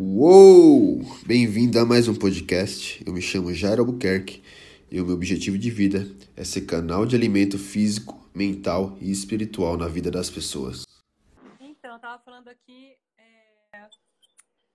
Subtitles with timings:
[0.00, 1.00] Uou!
[1.26, 3.02] Bem-vindo a mais um podcast.
[3.04, 4.44] Eu me chamo Jairo Albuquerque
[4.88, 6.06] e o meu objetivo de vida
[6.36, 10.84] é ser canal de alimento físico, mental e espiritual na vida das pessoas.
[11.58, 13.88] Então, eu estava falando aqui é,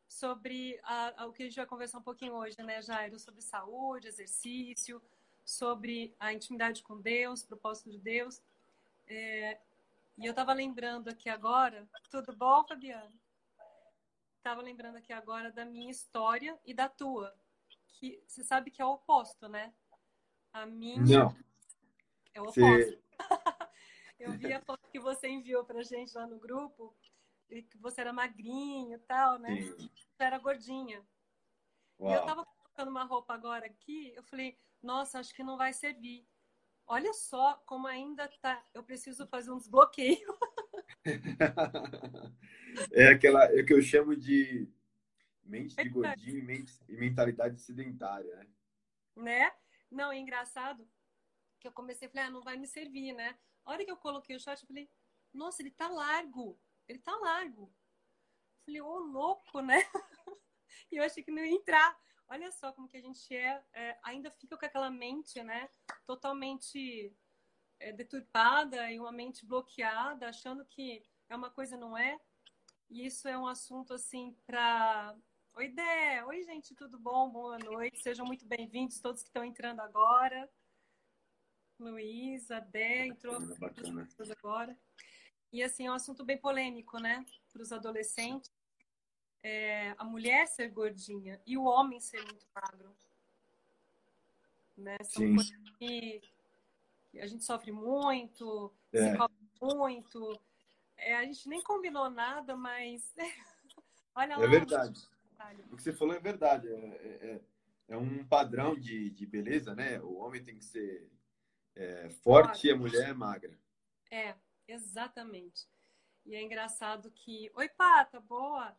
[0.10, 3.18] sobre a, a, o que a gente vai conversar um pouquinho hoje, né, Jairo?
[3.18, 5.02] Sobre saúde, exercício,
[5.46, 8.42] sobre a intimidade com Deus, propósito de Deus.
[9.08, 9.58] É,
[10.18, 13.23] e eu estava lembrando aqui agora, tudo bom, Fabiano?
[14.44, 17.34] Estava lembrando aqui agora da minha história e da tua.
[17.88, 19.74] Que você sabe que é o oposto, né?
[20.52, 21.36] A minha Não.
[22.34, 23.02] é o oposto.
[24.20, 26.94] eu vi a foto que você enviou pra gente lá no grupo,
[27.50, 29.62] e que você era magrinho e tal, né?
[29.62, 29.90] Sim.
[29.96, 31.02] Você era gordinha.
[32.00, 32.12] Uau.
[32.12, 35.72] E eu tava colocando uma roupa agora aqui, eu falei, nossa, acho que não vai
[35.72, 36.28] servir.
[36.86, 38.62] Olha só como ainda tá.
[38.74, 40.28] Eu preciso fazer um desbloqueio.
[42.94, 44.68] é aquela é o que eu chamo de
[45.44, 48.48] mente de gordinho e, mente, e mentalidade sedentária, né?
[49.16, 49.52] né?
[49.92, 50.88] Não, é engraçado
[51.60, 53.38] que eu comecei a falar, ah, não vai me servir, né?
[53.64, 54.90] A hora que eu coloquei o short, eu falei,
[55.34, 57.64] nossa, ele tá largo, ele tá largo.
[57.64, 59.78] Eu falei, ô, louco, né?
[60.92, 61.98] e eu achei que não ia entrar.
[62.28, 65.70] Olha só como que a gente é, é ainda fica com aquela mente, né?
[66.06, 67.16] Totalmente
[67.84, 72.18] é, deturpada e uma mente bloqueada, achando que é uma coisa não é.
[72.90, 75.14] E isso é um assunto assim para
[75.56, 76.24] Oi, Dé.
[76.26, 77.30] Oi, gente, tudo bom?
[77.30, 78.02] Boa noite.
[78.02, 80.50] Sejam muito bem-vindos todos que estão entrando agora.
[81.78, 84.08] Luísa, Dé, entrou Bacana.
[84.40, 84.80] agora.
[85.52, 87.26] E assim, é um assunto bem polêmico, né?
[87.52, 88.50] Para os adolescentes.
[89.44, 92.96] É, a mulher ser gordinha e o homem ser muito magro.
[94.78, 94.98] Né?
[95.04, 95.36] São Sim.
[95.36, 96.22] coisas que
[97.20, 99.12] a gente sofre muito, É.
[99.12, 100.42] se cobra muito.
[100.98, 103.14] É, a gente nem combinou nada, mas
[104.16, 104.44] olha lá.
[104.44, 105.08] É verdade.
[105.72, 106.68] O que você falou é verdade.
[106.68, 107.42] É, é- é-
[107.90, 110.00] é um padrão de, de beleza, né?
[110.00, 111.12] O homem tem que ser
[111.76, 113.60] é, forte e a mulher é magra.
[114.10, 114.36] É,
[114.68, 115.68] exatamente.
[116.26, 117.52] E é engraçado que.
[117.56, 118.76] Oi, Pata, boa!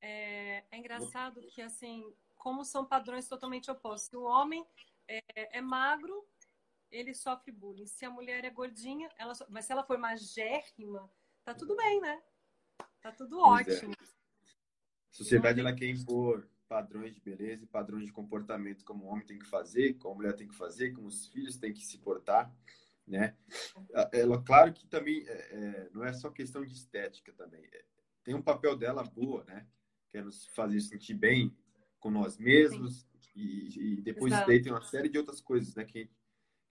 [0.00, 4.12] É, é engraçado que, assim, como são padrões totalmente opostos.
[4.12, 4.66] O homem
[5.08, 6.26] é, é magro,
[6.92, 7.86] ele sofre bullying.
[7.86, 9.44] Se a mulher é gordinha, ela so...
[9.48, 11.10] mas se ela for magérrima,
[11.42, 12.22] tá tudo bem, né?
[13.00, 13.42] Tá tudo é.
[13.42, 13.94] ótimo.
[13.98, 19.26] A sociedade ela quer impor padrões de beleza e padrões de comportamento como o homem
[19.26, 21.98] tem que fazer, como a mulher tem que fazer, como os filhos têm que se
[21.98, 22.54] portar,
[23.06, 23.36] né?
[24.12, 27.62] Ela, claro que também é, é, não é só questão de estética também.
[27.72, 27.84] É,
[28.24, 29.66] tem um papel dela boa, né?
[30.08, 31.54] Que é nos fazer sentir bem
[31.98, 34.48] com nós mesmos e, e depois Exato.
[34.48, 35.84] daí tem uma série de outras coisas, né?
[35.84, 36.10] Que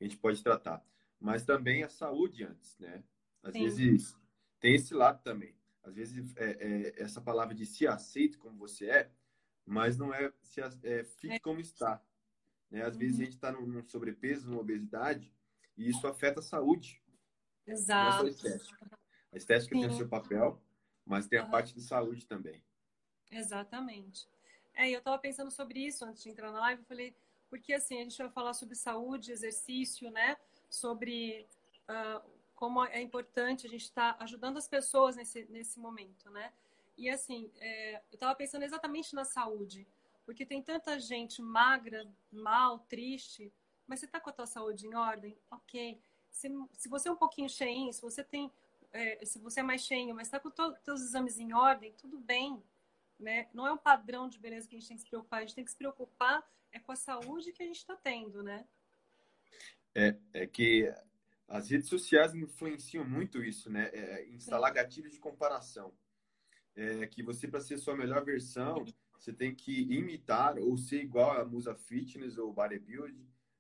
[0.02, 0.86] a gente pode tratar.
[1.20, 3.04] Mas também a saúde antes, né?
[3.44, 3.64] Às Sim.
[3.64, 4.18] vezes
[4.60, 5.56] tem esse lado também.
[5.84, 9.12] Às vezes é, é, essa palavra de se aceite como você é,
[9.66, 11.40] mas não é se é, fique É.
[11.40, 12.04] como está.
[12.70, 12.84] Né?
[12.84, 15.34] Às vezes a gente está num, num sobrepeso, numa obesidade,
[15.78, 17.02] e isso afeta a saúde,
[17.68, 18.28] não é só a Exato.
[18.28, 19.00] estética.
[19.32, 20.62] A estética tem o seu papel,
[21.06, 21.52] mas tem a Aham.
[21.52, 22.64] parte de saúde também.
[23.32, 24.28] Exatamente.
[24.74, 27.16] É, eu tava pensando sobre isso antes de entrar na live, eu falei,
[27.52, 30.38] porque assim, a gente vai falar sobre saúde, exercício, né?
[30.70, 31.46] Sobre
[31.86, 32.22] ah,
[32.56, 36.54] como é importante a gente estar ajudando as pessoas nesse, nesse momento, né?
[36.98, 39.86] E assim, é, eu tava pensando exatamente na saúde,
[40.26, 43.52] porque tem tanta gente magra, mal, triste,
[43.86, 45.38] mas você tá com a tua saúde em ordem?
[45.52, 46.00] Ok.
[46.30, 48.50] Se, se você é um pouquinho cheinho, se você tem,
[48.94, 52.18] é, se você é mais cheinho, mas tá com os teus exames em ordem, tudo
[52.18, 52.64] bem,
[53.22, 53.48] né?
[53.54, 55.56] Não é um padrão de beleza que a gente tem que se preocupar, a gente
[55.56, 58.66] tem que se preocupar é com a saúde que a gente está tendo, né?
[59.94, 60.92] É, é que
[61.48, 63.90] as redes sociais influenciam muito isso, né?
[63.94, 65.94] É, instalar gatilhos de comparação.
[66.76, 68.86] É que você, para ser sua melhor versão,
[69.20, 73.14] você tem que imitar ou ser igual a Musa Fitness ou Bodybuild,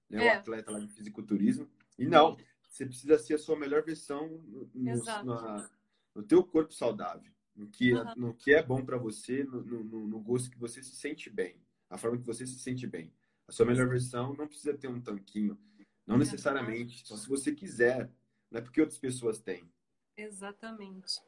[0.09, 0.25] né?
[0.25, 0.35] É.
[0.35, 1.69] O atleta lá de fisiculturismo.
[1.99, 2.37] E não,
[2.69, 5.69] você precisa ser a sua melhor versão no, no, na-
[6.15, 7.31] no teu corpo saudável.
[7.55, 8.13] No que, Aham.
[8.15, 11.61] no que é bom para você, no, no, no gosto que você se sente bem.
[11.89, 13.13] A forma que você se sente bem.
[13.47, 15.59] A sua melhor versão não precisa ter um tanquinho.
[16.07, 17.05] Não necessariamente.
[17.05, 18.09] Só se você quiser.
[18.49, 19.69] Não é porque outras pessoas têm.
[20.15, 21.21] Exatamente.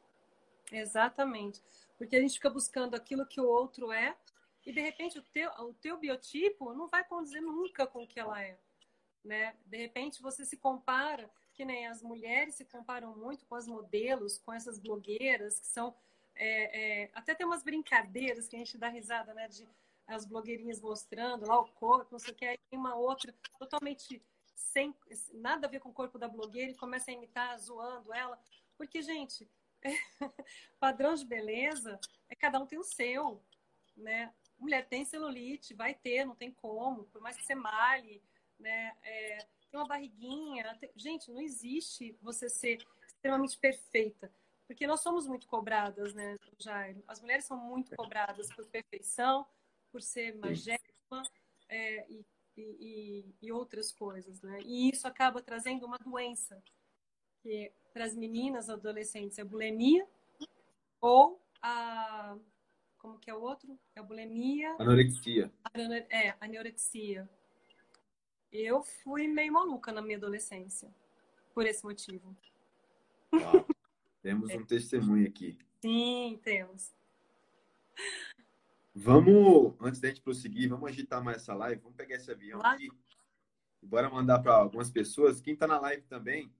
[0.72, 1.62] Exatamente.
[1.98, 4.16] Porque a gente fica buscando aquilo que o outro é
[4.66, 8.18] e de repente o teu, o teu biotipo não vai condizer nunca com o que
[8.18, 8.58] ela é,
[9.22, 9.54] né?
[9.66, 14.38] De repente você se compara, que nem as mulheres se comparam muito com as modelos,
[14.38, 15.94] com essas blogueiras que são
[16.36, 19.48] é, é, até tem umas brincadeiras que a gente dá risada, né?
[19.48, 19.68] De
[20.06, 24.22] as blogueirinhas mostrando lá o corpo, não sei o que, aí tem uma outra totalmente
[24.54, 24.94] sem
[25.32, 28.38] nada a ver com o corpo da blogueira e começa a imitar, zoando ela.
[28.76, 29.48] Porque, gente,
[30.78, 31.98] padrão de beleza
[32.28, 33.40] é cada um tem o seu.
[33.96, 34.32] né?
[34.58, 38.22] Mulher tem celulite, vai ter, não tem como, por mais que você malhe,
[38.58, 38.96] né?
[39.02, 39.38] É,
[39.70, 40.76] tem uma barriguinha.
[40.76, 40.90] Tem...
[40.96, 44.30] Gente, não existe você ser extremamente perfeita.
[44.66, 47.02] Porque nós somos muito cobradas, né, Jairo?
[47.06, 49.46] As mulheres são muito cobradas por perfeição,
[49.92, 51.22] por ser magérrima
[51.68, 52.26] é, e,
[52.56, 54.60] e, e, outras coisas, né?
[54.64, 56.62] E isso acaba trazendo uma doença,
[57.42, 60.06] que para as meninas, adolescentes, é a bulimia
[61.00, 62.36] ou a...
[62.98, 63.78] Como que é o outro?
[63.94, 64.74] É a bulimia...
[64.78, 65.52] Anorexia.
[66.10, 67.28] É, anorexia.
[68.50, 70.92] Eu fui meio maluca na minha adolescência,
[71.52, 72.34] por esse motivo.
[73.32, 73.66] Uau.
[74.24, 75.58] Temos um testemunho aqui.
[75.82, 76.94] Sim, temos.
[78.94, 81.82] Vamos, antes da gente prosseguir, vamos agitar mais essa live.
[81.82, 82.88] Vamos pegar esse avião aqui.
[83.82, 85.42] Bora mandar para algumas pessoas.
[85.42, 86.50] Quem está na live também,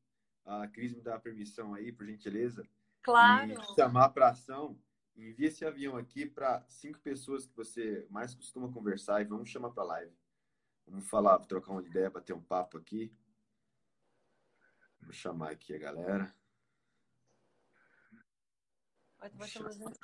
[0.45, 2.69] a Cris me dá a permissão aí, por gentileza.
[3.03, 3.53] Claro.
[3.53, 4.79] E chamar para ação.
[5.17, 9.71] Envie esse avião aqui para cinco pessoas que você mais costuma conversar e vamos chamar
[9.71, 10.13] para live.
[10.87, 13.11] Vamos falar, trocar uma ideia, bater um papo aqui.
[15.01, 16.44] Vamos chamar aqui a galera.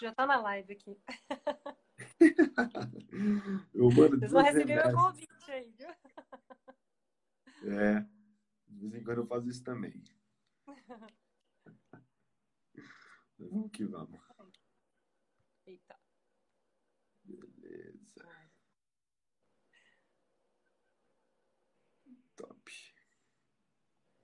[0.01, 0.99] Já tá na live aqui.
[3.75, 5.89] Eu mando Vocês vão receber meu convite aí, viu?
[7.73, 8.01] É.
[8.69, 10.03] De vez em quando eu faço isso também.
[13.39, 14.21] Vamos que vamos.
[15.67, 15.99] Eita.
[17.25, 18.49] Beleza.
[22.37, 22.73] Top.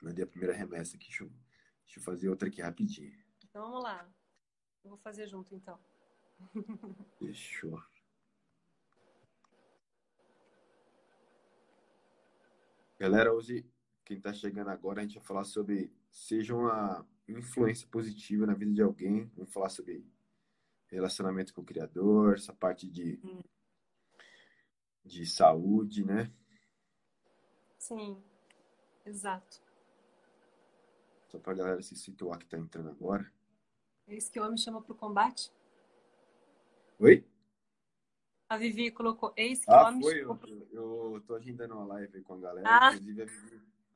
[0.02, 1.06] Mandei a primeira remessa aqui.
[1.06, 1.31] Deixa eu,
[1.84, 3.19] deixa eu fazer outra aqui rapidinho.
[3.43, 4.06] Então vamos lá.
[4.88, 5.78] Vou fazer junto, então.
[7.18, 7.82] Fechou.
[12.98, 13.68] Galera, hoje,
[14.04, 18.72] quem está chegando agora, a gente vai falar sobre seja uma influência positiva na vida
[18.72, 19.30] de alguém.
[19.36, 20.06] Vamos falar sobre
[20.88, 23.42] relacionamento com o Criador, essa parte de, hum.
[25.04, 26.32] de saúde, né?
[27.76, 28.22] Sim,
[29.04, 29.60] exato.
[31.28, 33.30] Só para a galera se situar que está entrando agora.
[34.08, 35.53] É isso que o homem chama para o combate?
[37.00, 37.26] Oi?
[38.49, 40.38] A Vivi colocou, eis que ah, o homem foi, chamou
[40.70, 42.94] eu, eu tô agendando uma live com a galera, ah.
[42.94, 43.26] inclusive a,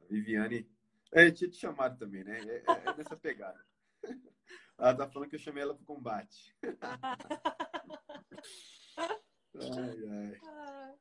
[0.08, 0.68] Viviane.
[1.12, 2.40] É, tinha te chamado também, né?
[2.40, 3.64] É, é, é nessa pegada.
[4.76, 6.56] Ela tá falando que eu chamei ela pro combate.
[8.96, 10.40] ai, ai.
[10.42, 10.94] Ah.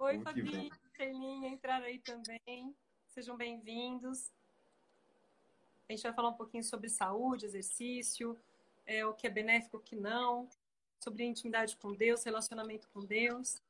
[0.00, 2.76] Oi, Fabi, Feilinha, entraram aí também.
[3.06, 4.32] Sejam bem-vindos.
[5.88, 8.36] A gente vai falar um pouquinho sobre saúde, exercício,
[8.90, 10.48] é, o que é benéfico, o que não,
[10.98, 13.62] sobre intimidade com Deus, relacionamento com Deus.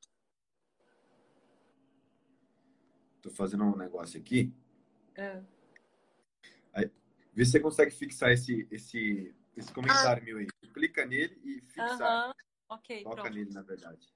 [3.20, 4.50] Tô fazendo um negócio aqui.
[5.14, 5.42] É.
[6.72, 6.90] Aí,
[7.34, 10.24] vê se você consegue fixar esse, esse, esse comentário ah.
[10.24, 10.46] meu aí.
[10.72, 12.30] Clica nele e fixar.
[12.30, 12.34] Uh -huh.
[12.70, 13.34] Ok, Toca pronto.
[13.34, 14.08] nele, na verdade.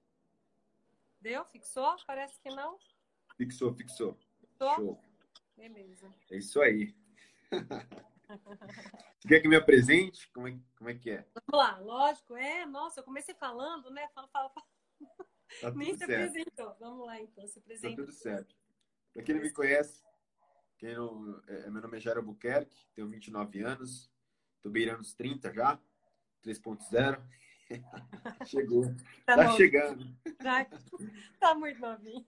[1.21, 1.45] Deu?
[1.45, 1.97] Fixou?
[2.07, 2.79] Parece que não.
[3.37, 4.17] Fixou, fixou.
[4.41, 4.75] Fixou?
[4.77, 5.01] Show.
[5.55, 6.15] Beleza.
[6.31, 6.95] É isso aí.
[8.29, 10.31] Você quer que me apresente?
[10.33, 11.27] Como é, como é que é?
[11.35, 12.37] Vamos lá, lógico.
[12.37, 14.09] É, nossa, eu comecei falando, né?
[14.15, 14.67] Fala, fala, fala.
[15.61, 16.13] Tá Nem se certo.
[16.13, 16.77] apresentou.
[16.81, 17.97] Vamos lá, então, se apresenta.
[17.97, 18.57] Tá tudo certo.
[19.13, 20.03] Pra quem não me conhece,
[20.79, 24.11] quem não, é, meu nome é Jairo Albuquerque, tenho 29 anos,
[24.61, 25.79] tô beirando os 30 já,
[26.45, 27.23] 3.0.
[28.47, 28.85] Chegou.
[29.25, 30.05] Tá, tá chegando.
[30.39, 30.67] Tá,
[31.41, 32.27] tá muito novinho.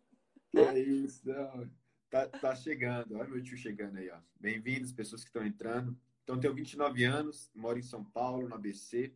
[0.55, 1.29] É isso.
[1.29, 1.71] Não.
[2.09, 4.19] Tá, tá chegando, olha meu tio chegando aí, ó.
[4.39, 5.99] Bem-vindos, pessoas que estão entrando.
[6.23, 9.13] Então, tenho 29 anos, moro em São Paulo, no ABC.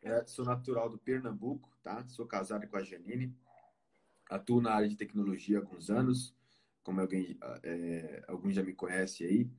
[0.00, 2.06] É, sou natural do Pernambuco, tá?
[2.06, 3.34] Sou casado com a Janine.
[4.28, 6.32] Atuo na área de tecnologia há alguns anos,
[6.84, 9.50] como alguém, é, alguns já me conhecem aí.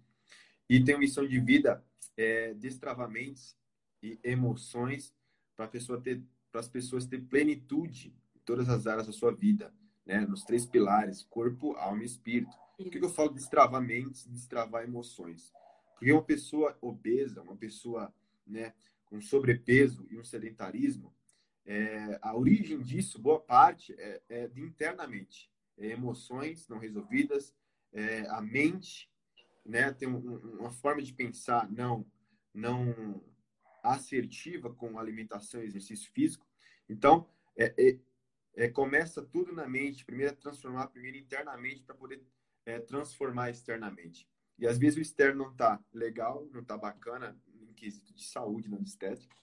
[0.69, 1.83] E tenho missão de vida,
[2.15, 3.53] é, destravamentos
[4.01, 5.13] e emoções
[5.57, 9.73] para pessoa ter, para as pessoas ter plenitude em todas as áreas da sua vida,
[10.05, 10.21] né?
[10.21, 12.55] Nos três pilares: corpo, alma e espírito.
[12.77, 15.51] Por que eu falo de destravar mentes, destravar emoções?
[15.93, 18.13] Porque uma pessoa obesa, uma pessoa
[18.45, 18.73] né,
[19.05, 21.13] com sobrepeso e um sedentarismo,
[21.65, 25.51] é, a origem disso, boa parte, é, é de internamente.
[25.77, 27.55] É emoções não resolvidas,
[27.93, 29.09] é, a mente
[29.65, 32.05] né, tem um, uma forma de pensar não,
[32.53, 33.23] não
[33.83, 36.47] assertiva com alimentação e exercício físico.
[36.89, 37.27] Então,
[37.57, 37.97] é,
[38.55, 42.21] é, começa tudo na mente, primeiro é transformar primeiro internamente para poder
[42.65, 44.27] é, transformar externamente.
[44.57, 48.69] E às vezes o externo não está legal, não está bacana em quesito de saúde,
[48.69, 49.35] não de estética,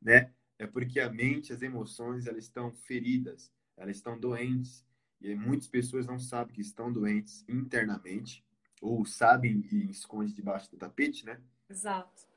[0.00, 0.32] né?
[0.58, 4.84] É porque a mente, as emoções, elas estão feridas, elas estão doentes.
[5.20, 8.44] E muitas pessoas não sabem que estão doentes internamente,
[8.80, 11.40] ou sabem e escondem debaixo do tapete, né?
[11.68, 12.28] Exato.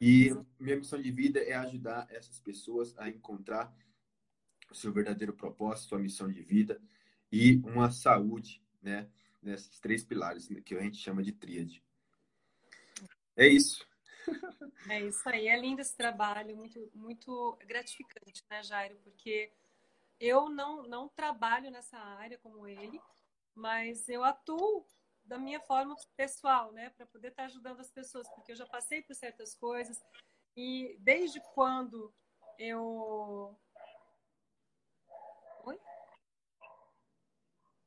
[0.00, 3.74] E minha missão de vida é ajudar essas pessoas a encontrar
[4.70, 6.80] o seu verdadeiro propósito, sua missão de vida
[7.30, 9.08] e uma saúde, né?
[9.42, 11.82] Nesses três pilares que a gente chama de tríade.
[13.36, 13.86] É isso.
[14.88, 15.48] É isso aí.
[15.48, 18.96] É lindo esse trabalho, muito, muito gratificante, né, Jairo?
[19.02, 19.52] Porque
[20.20, 23.00] eu não, não trabalho nessa área como ele,
[23.54, 24.86] mas eu atuo
[25.24, 29.02] da minha forma pessoal, né, para poder estar ajudando as pessoas, porque eu já passei
[29.02, 30.00] por certas coisas
[30.56, 32.14] e desde quando
[32.58, 33.58] eu
[35.64, 35.80] Oi?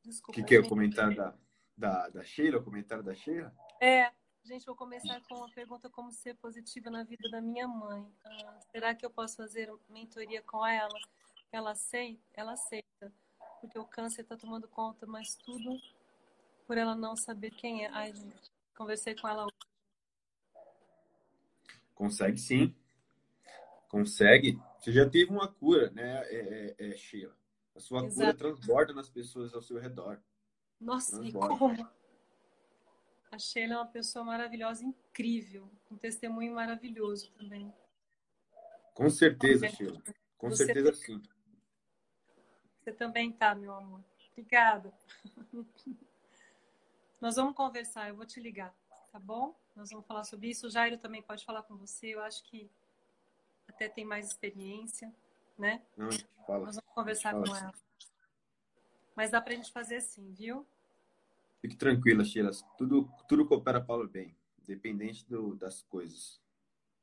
[0.09, 0.31] Desculpa.
[0.31, 1.33] O que, que é o comentário da,
[1.77, 2.57] da, da Sheila?
[2.57, 3.53] O comentário da Sheila?
[3.79, 4.11] É,
[4.43, 8.11] gente, vou começar com uma pergunta como ser positiva na vida da minha mãe.
[8.25, 10.99] Ah, será que eu posso fazer mentoria com ela?
[11.51, 12.21] Ela aceita?
[12.33, 13.13] Ela aceita,
[13.61, 15.79] porque o câncer está tomando conta, mas tudo
[16.65, 17.89] por ela não saber quem é.
[17.89, 19.69] Ai, gente, conversei com ela hoje.
[21.93, 22.75] Consegue sim.
[23.87, 24.59] Consegue.
[24.79, 27.38] Você já teve uma cura, né, é, é, é Sheila?
[27.79, 28.15] A sua Exato.
[28.15, 30.21] cura transborda nas pessoas ao seu redor.
[30.81, 31.53] Nossa, transborda.
[31.53, 31.89] e como?
[33.31, 37.73] A Sheila é uma pessoa maravilhosa, incrível, um testemunho maravilhoso também.
[38.93, 40.03] Com certeza, Sheila.
[40.37, 41.21] Com Você certeza, sim.
[42.81, 44.03] Você também tá, meu amor.
[44.33, 44.93] Obrigada.
[47.21, 48.75] Nós vamos conversar, eu vou te ligar,
[49.09, 49.57] tá bom?
[49.73, 50.67] Nós vamos falar sobre isso.
[50.67, 52.07] O Jairo também pode falar com você.
[52.07, 52.69] Eu acho que
[53.69, 55.15] até tem mais experiência,
[55.59, 55.81] né?
[55.97, 56.09] Não,
[56.47, 56.65] fala.
[56.65, 57.73] Nós vamos conversar com ela.
[59.15, 60.65] Mas dá pra gente fazer assim, viu?
[61.61, 62.51] Fique tranquila, Sheila.
[62.77, 66.41] Tudo, tudo coopera para o bem, independente do, das coisas.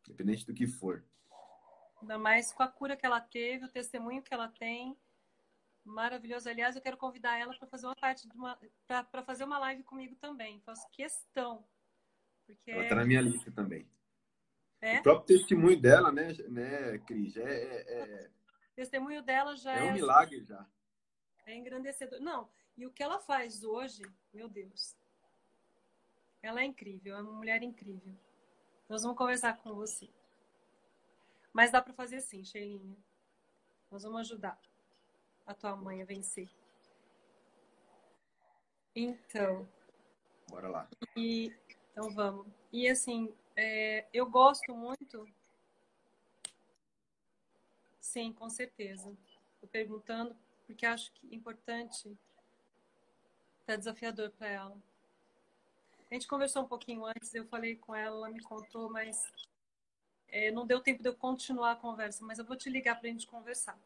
[0.08, 1.04] Independente do que for.
[2.00, 4.96] Ainda mais com a cura que ela teve, o testemunho que ela tem
[5.84, 6.48] maravilhoso.
[6.48, 9.82] Aliás, eu quero convidar ela para fazer uma parte de uma para fazer uma live
[9.82, 10.60] comigo também.
[10.60, 11.64] Faço questão.
[12.46, 13.86] Porque ela está na minha lista também.
[14.80, 14.98] É?
[14.98, 17.36] O próprio testemunho dela, né, né, Cris?
[17.36, 18.30] É, é, é...
[18.76, 20.64] testemunho dela já é um é milagre já.
[21.46, 22.20] É engrandecedor.
[22.20, 24.02] Não, e o que ela faz hoje,
[24.32, 24.94] meu Deus.
[26.42, 28.14] Ela é incrível, é uma mulher incrível.
[28.88, 30.08] Nós vamos conversar com você.
[31.52, 32.96] Mas dá para fazer sim, Sheilinha.
[33.90, 34.60] Nós vamos ajudar
[35.46, 36.50] a tua mãe a vencer.
[38.94, 39.66] Então.
[40.48, 40.88] Bora lá.
[41.16, 41.52] E,
[41.90, 42.46] então vamos.
[42.72, 45.26] E assim, é, eu gosto muito.
[48.16, 49.14] Sim, com certeza.
[49.56, 50.34] Estou perguntando
[50.66, 52.16] porque acho que é importante.
[53.66, 54.82] Tá desafiador para ela.
[56.10, 59.30] A gente conversou um pouquinho antes, eu falei com ela, ela me contou, mas
[60.28, 62.24] é, não deu tempo de eu continuar a conversa.
[62.24, 63.78] Mas eu vou te ligar para a gente conversar.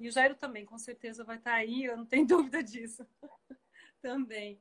[0.00, 3.06] E o Jairo também, com certeza, vai estar tá aí, eu não tenho dúvida disso.
[4.00, 4.58] também.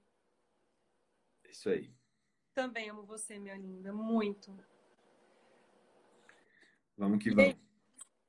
[1.49, 1.89] Isso aí.
[2.53, 4.53] Também amo você, minha linda, muito.
[6.97, 7.63] Vamos que vamos.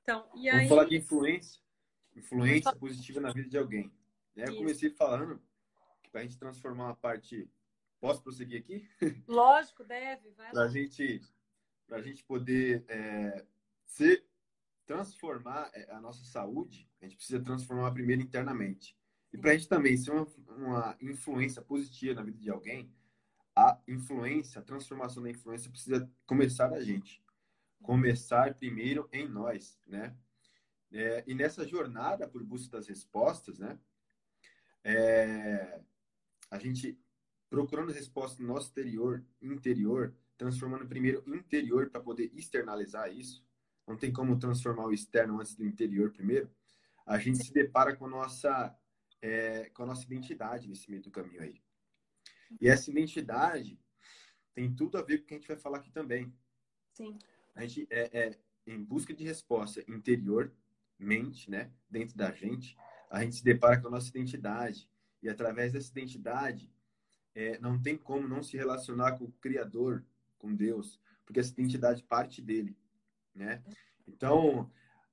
[0.04, 1.60] Então, e vamos falar de influência.
[2.14, 3.90] Influência positiva na vida de alguém.
[4.36, 4.44] Né?
[4.46, 5.42] Eu comecei falando
[6.02, 7.50] que para a gente transformar uma parte.
[8.00, 8.86] Posso prosseguir aqui?
[9.26, 10.30] Lógico, deve.
[10.32, 11.22] Para gente,
[11.90, 13.46] a gente poder é,
[13.86, 14.26] ser
[14.84, 18.94] transformar é, a nossa saúde, a gente precisa transformar primeiro internamente.
[19.32, 22.92] E para a gente também ser uma, uma influência positiva na vida de alguém,
[23.56, 27.23] a influência, a transformação da influência precisa começar da gente.
[27.84, 30.16] Começar primeiro em nós, né?
[30.90, 33.78] É, e nessa jornada por busca das respostas, né?
[34.82, 35.82] É,
[36.50, 36.98] a gente
[37.50, 43.46] procurando respostas no nosso exterior, interior, transformando primeiro interior para poder externalizar isso,
[43.86, 46.50] não tem como transformar o externo antes do interior primeiro,
[47.04, 48.74] a gente se depara com a nossa,
[49.20, 51.62] é, com a nossa identidade nesse meio do caminho aí.
[52.58, 53.78] E essa identidade
[54.54, 56.34] tem tudo a ver com o que a gente vai falar aqui também.
[56.94, 57.18] Sim.
[57.54, 60.52] A gente é, é em busca de resposta interior,
[60.98, 62.76] mente, né, dentro da gente,
[63.10, 64.88] a gente se depara com a nossa identidade.
[65.22, 66.72] E através dessa identidade,
[67.34, 70.04] é, não tem como não se relacionar com o Criador,
[70.38, 72.76] com Deus, porque essa identidade parte dele
[73.34, 73.62] né?
[74.06, 74.70] Então,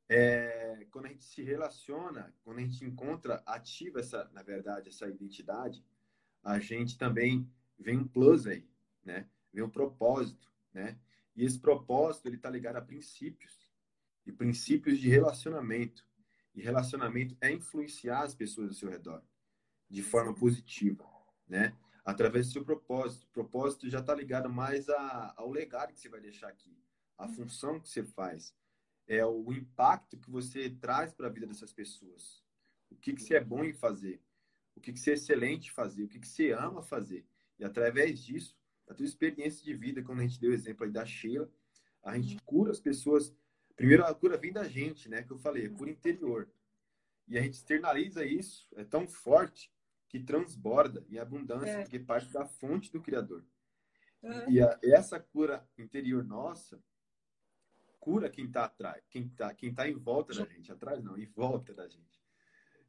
[0.08, 5.08] é, quando a gente se relaciona, quando a gente encontra, ativa essa, na verdade, essa
[5.08, 5.84] identidade,
[6.44, 8.68] a gente também vem um plus aí,
[9.04, 9.28] né?
[9.54, 10.98] Vem um propósito, né?
[11.36, 13.70] E esse propósito, ele tá ligado a princípios,
[14.26, 16.06] e princípios de relacionamento.
[16.54, 19.24] E relacionamento é influenciar as pessoas ao seu redor
[19.90, 21.06] de forma positiva,
[21.48, 21.76] né?
[22.04, 23.26] Através do seu propósito.
[23.26, 26.78] O propósito já está ligado mais a, ao legado que você vai deixar aqui
[27.18, 28.56] a função que você faz,
[29.08, 32.44] é o impacto que você traz para a vida dessas pessoas.
[32.90, 34.22] O que, que você é bom em fazer,
[34.76, 37.26] o que, que você é excelente em fazer, o que, que você ama fazer.
[37.60, 38.58] E através disso,
[38.92, 41.50] a tua experiência de vida, quando a gente deu o exemplo aí da Sheila,
[42.04, 43.34] a gente cura as pessoas.
[43.76, 45.24] Primeiro, a cura vem da gente, né?
[45.24, 46.50] Que eu falei, é cura interior.
[47.28, 49.72] E a gente externaliza isso, é tão forte
[50.10, 51.82] que transborda em abundância, é.
[51.84, 53.46] porque parte da fonte do Criador.
[54.22, 54.52] Uhum.
[54.52, 56.84] E a, essa cura interior nossa
[57.98, 61.26] cura quem está atrás, quem está quem tá em volta da gente, atrás não, em
[61.28, 62.20] volta da gente.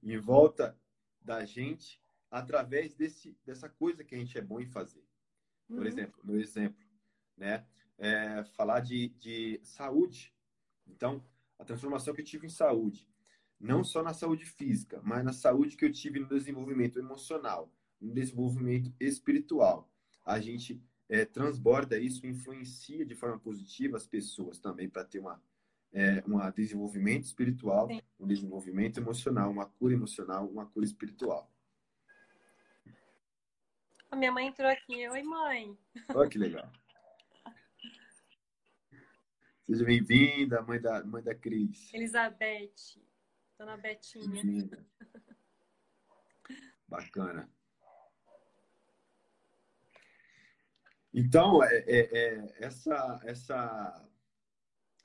[0.02, 0.76] Em volta
[1.21, 5.04] da gente através desse, dessa coisa que a gente é bom em fazer.
[5.69, 5.87] Por uhum.
[5.87, 6.85] exemplo, no exemplo,
[7.37, 7.66] né?
[7.99, 10.35] É, falar de, de saúde.
[10.87, 11.25] Então,
[11.59, 13.09] a transformação que eu tive em saúde,
[13.61, 18.12] não só na saúde física, mas na saúde que eu tive no desenvolvimento emocional, no
[18.12, 19.88] desenvolvimento espiritual.
[20.25, 25.40] A gente é, transborda isso, influencia de forma positiva as pessoas também para ter uma,
[25.92, 28.00] é, um desenvolvimento espiritual, Sim.
[28.19, 31.51] um desenvolvimento emocional, uma cura emocional, uma cura espiritual.
[34.12, 35.09] A minha mãe entrou aqui.
[35.09, 35.78] Oi, mãe.
[36.14, 36.71] Olha que legal.
[39.62, 41.95] Seja bem-vinda, mãe da, mãe da Cris.
[41.95, 43.00] Elizabeth.
[43.59, 44.69] Dona Betinha.
[46.87, 47.50] Bacana.
[51.14, 54.09] Então, é, é, é, essa, essa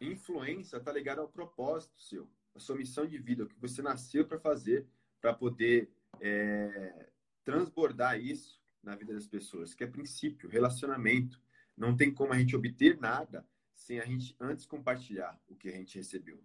[0.02, 4.28] influência está ligada ao propósito seu, a sua missão de vida, o que você nasceu
[4.28, 4.86] para fazer,
[5.22, 7.10] para poder é,
[7.46, 11.41] transbordar isso na vida das pessoas, que é princípio, relacionamento.
[11.75, 15.74] Não tem como a gente obter nada sem a gente antes compartilhar o que a
[15.74, 16.41] gente recebeu.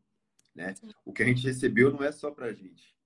[0.52, 0.75] Né?
[1.04, 2.96] O que a gente recebeu não é só para a gente.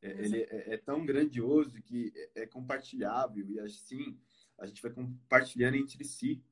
[0.00, 4.16] É, ele é, é, tão grandioso que é, é compartilhável e assim
[4.56, 6.42] a gente vai compartilhando entre si,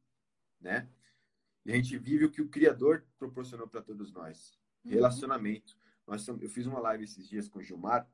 [0.60, 0.88] né?
[1.64, 4.58] E a gente vive o que o Criador proporcionou para todos nós.
[4.84, 4.90] Uhum.
[4.90, 5.78] Relacionamento.
[6.06, 8.10] Nós, eu fiz uma live esses dias com o Gilmar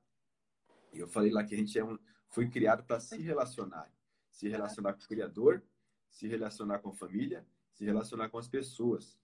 [0.93, 1.99] e eu falei lá que a gente é um,
[2.29, 3.91] foi criado para se relacionar.
[4.41, 5.63] Se relacionar com o Criador,
[6.09, 9.21] se relacionar com a família, se relacionar com as pessoas.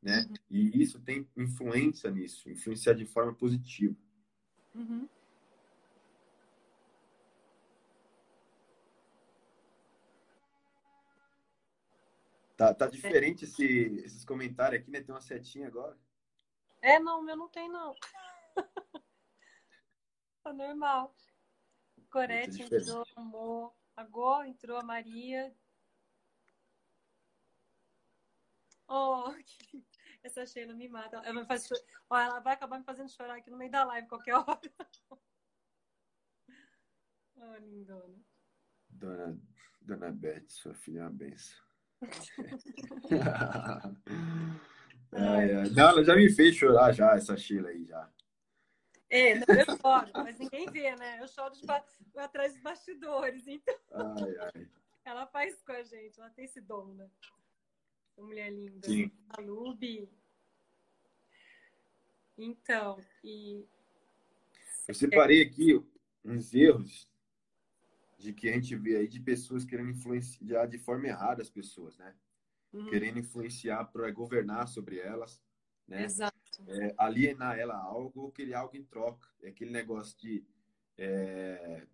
[0.00, 0.20] Né?
[0.20, 0.34] Uhum.
[0.48, 3.96] E isso tem influência nisso, influenciar de forma positiva.
[4.72, 5.08] Uhum.
[12.56, 13.64] Tá, tá diferente esse,
[14.04, 15.00] esses comentários aqui, né?
[15.00, 15.98] Tem uma setinha agora.
[16.80, 17.92] É, não, meu não tem, não.
[20.44, 21.12] tá normal.
[22.08, 22.64] Corete
[23.16, 23.74] amor.
[23.96, 25.54] Agora entrou a Maria.
[28.88, 29.84] Oh, que...
[30.22, 31.16] essa Sheila me mata.
[31.24, 31.68] Ela, me faz...
[32.10, 34.60] oh, ela vai acabar me fazendo chorar aqui no meio da live qualquer hora.
[37.36, 38.20] oh, lindona.
[38.88, 39.38] Dona,
[39.80, 41.64] Dona Beth, sua filha é uma benção.
[45.12, 45.70] é, é.
[45.70, 48.10] Não, ela já me fez chorar já, essa Sheila aí já.
[49.14, 51.20] É, eu choro, mas ninguém vê, né?
[51.22, 51.84] Eu choro ba...
[52.16, 53.76] atrás dos bastidores, então.
[53.92, 54.68] Ai, ai.
[55.04, 57.08] Ela faz com a gente, ela tem esse dom, né?
[58.16, 58.88] Uma mulher linda.
[58.88, 59.12] Sim.
[59.28, 60.10] A Lubi.
[62.36, 63.64] Então, e.
[64.88, 65.80] Eu separei aqui
[66.24, 67.08] uns erros
[68.18, 71.96] de que a gente vê aí de pessoas querendo influenciar de forma errada as pessoas,
[71.98, 72.16] né?
[72.72, 72.90] Uhum.
[72.90, 75.40] Querendo influenciar para governar sobre elas,
[75.86, 76.02] né?
[76.02, 76.33] Exato.
[76.68, 79.28] É, alienar ela algo ou querer algo em troca.
[79.42, 80.44] É aquele negócio de
[80.96, 81.86] é,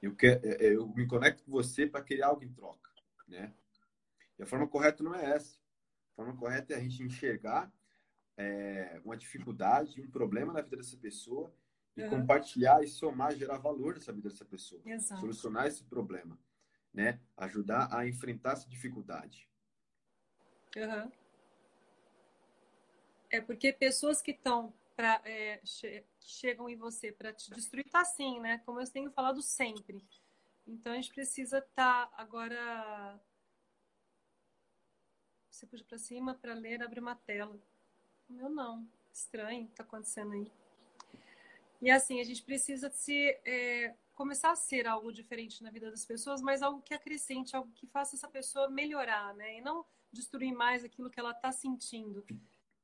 [0.00, 2.90] eu, quero, é, é, eu me conecto com você para querer algo em troca,
[3.28, 3.52] né?
[4.38, 5.58] E a forma correta não é essa.
[6.12, 7.70] A forma correta é a gente enxergar
[8.36, 11.52] é, uma dificuldade, um problema na vida dessa pessoa
[11.96, 12.10] e uhum.
[12.10, 14.80] compartilhar e somar, gerar valor nessa vida dessa pessoa.
[14.86, 15.20] Exato.
[15.20, 16.38] Solucionar esse problema,
[16.92, 17.20] né?
[17.36, 19.48] Ajudar a enfrentar essa dificuldade.
[20.76, 21.12] Uhum.
[23.30, 28.00] É porque pessoas que estão para é, che chegam em você para te destruir tá
[28.00, 28.58] assim, né?
[28.66, 30.04] Como eu tenho falado sempre.
[30.66, 33.20] Então a gente precisa estar tá agora
[35.60, 37.60] você puxa para cima para ler, abre uma tela.
[38.28, 38.88] O meu não.
[39.12, 40.50] Estranho, tá acontecendo aí.
[41.82, 46.04] E assim, a gente precisa se é, começar a ser algo diferente na vida das
[46.04, 49.58] pessoas, mas algo que acrescente, algo que faça essa pessoa melhorar, né?
[49.58, 52.24] E não destruir mais aquilo que ela está sentindo.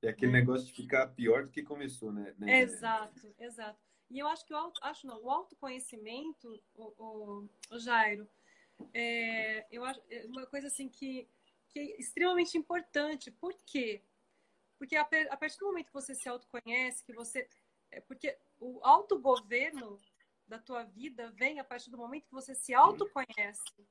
[0.07, 2.33] É aquele negócio de ficar pior do que começou, né?
[2.39, 2.61] né?
[2.61, 3.79] Exato, exato.
[4.09, 8.29] E eu acho que o auto, acho não, o autoconhecimento, o, o, o Jairo,
[8.95, 11.29] é, eu acho é uma coisa assim que,
[11.69, 13.33] que é extremamente importante.
[13.33, 14.01] Por quê?
[14.79, 17.49] Porque a, a partir do momento que você se autoconhece, que você
[17.91, 20.01] é porque o autogoverno
[20.47, 23.89] da tua vida vem a partir do momento que você se autoconhece.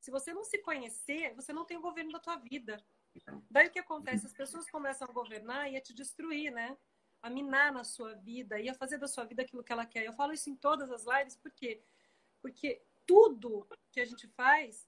[0.00, 2.82] Se você não se conhecer, você não tem o governo da tua vida.
[3.50, 4.26] Daí o que acontece?
[4.26, 6.76] As pessoas começam a governar e a te destruir, né?
[7.22, 10.04] A minar na sua vida e a fazer da sua vida aquilo que ela quer.
[10.04, 11.82] Eu falo isso em todas as lives, por quê?
[12.40, 14.86] Porque tudo que a gente faz,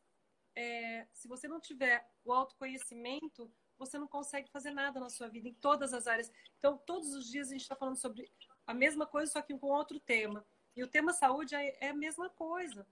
[0.54, 5.48] é, se você não tiver o autoconhecimento, você não consegue fazer nada na sua vida,
[5.48, 6.30] em todas as áreas.
[6.58, 8.30] Então, todos os dias a gente está falando sobre
[8.66, 10.44] a mesma coisa, só que com outro tema.
[10.76, 12.86] E o tema saúde é, é a mesma coisa.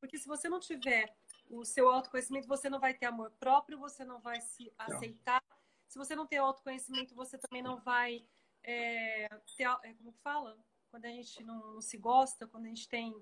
[0.00, 1.14] Porque se você não tiver
[1.50, 5.42] o seu autoconhecimento, você não vai ter amor próprio, você não vai se aceitar.
[5.48, 5.58] Não.
[5.88, 8.24] Se você não tem autoconhecimento, você também não vai
[8.62, 10.58] é, ter, é, como que fala?
[10.90, 13.14] Quando a gente não, não, se gosta, quando a gente tem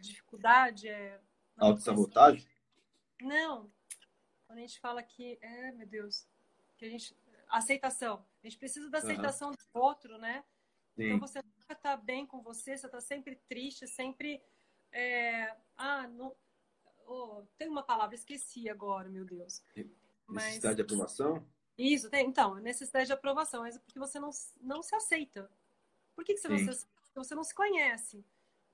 [0.00, 1.20] dificuldade, é...
[1.56, 2.46] Autossabotagem?
[3.20, 3.70] Não.
[4.46, 6.26] Quando a gente fala que, é, meu Deus,
[6.76, 7.16] que a gente...
[7.48, 8.24] Aceitação.
[8.42, 9.54] A gente precisa da aceitação uhum.
[9.54, 10.44] do outro, né?
[10.96, 11.04] Sim.
[11.04, 14.42] Então você nunca tá bem com você, você tá sempre triste, sempre...
[14.90, 16.34] É, ah, não,
[17.06, 19.62] oh, tem uma palavra, esqueci agora, meu Deus.
[20.28, 21.46] Necessidade Mas, de aprovação?
[21.76, 22.26] Isso, tem.
[22.26, 25.50] Então, necessidade de aprovação, mas é porque você não, não se aceita.
[26.14, 26.54] Por que, que você Sim.
[26.54, 26.94] não se aceita?
[27.14, 28.24] Você não se conhece,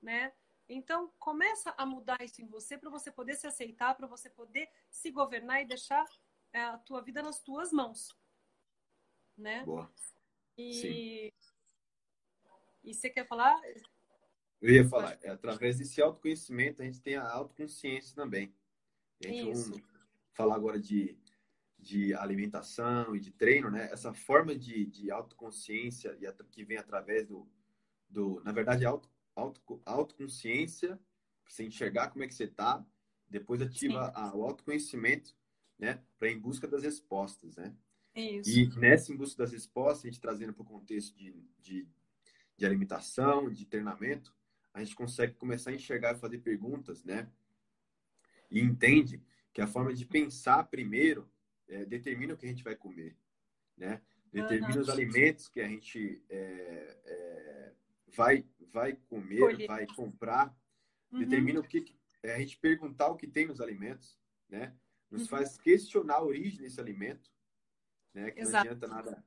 [0.01, 0.33] né?
[0.67, 4.69] Então, começa a mudar isso em você para você poder se aceitar, para você poder
[4.89, 6.05] se governar e deixar
[6.53, 8.15] é, a tua vida nas tuas mãos,
[9.37, 9.63] né?
[9.65, 9.91] Boa.
[10.57, 11.31] E, Sim.
[12.83, 13.59] e você quer falar?
[14.61, 18.53] Eu ia falar, é, através desse autoconhecimento, a gente tem a autoconsciência também.
[19.23, 19.73] A gente Isso.
[20.33, 21.17] falar agora de,
[21.79, 23.89] de alimentação e de treino, né?
[23.91, 26.15] Essa forma de, de autoconsciência
[26.51, 27.49] que vem através do,
[28.07, 30.99] do na verdade, auto, auto, autoconsciência,
[31.47, 32.85] você enxergar como é que você está,
[33.27, 35.35] depois ativa a, o autoconhecimento,
[35.79, 36.03] né?
[36.19, 37.75] Para em busca das respostas, né?
[38.13, 38.49] Isso.
[38.49, 41.87] E nessa em busca das respostas, a gente trazendo para o contexto de, de,
[42.57, 44.35] de alimentação, de treinamento,
[44.73, 47.29] a gente consegue começar a enxergar e fazer perguntas, né?
[48.49, 49.21] E entende
[49.53, 51.29] que a forma de pensar primeiro
[51.67, 53.15] é, determina o que a gente vai comer,
[53.77, 54.01] né?
[54.31, 57.73] Determina os alimentos que a gente é, é,
[58.15, 60.55] vai, vai comer, vai comprar.
[61.11, 61.19] Uhum.
[61.19, 64.17] Determina o que, é, a gente perguntar o que tem nos alimentos,
[64.49, 64.73] né?
[65.09, 65.27] Nos uhum.
[65.27, 67.29] faz questionar a origem desse alimento,
[68.13, 68.31] né?
[68.31, 68.65] Que Exato.
[68.65, 69.25] não adianta nada.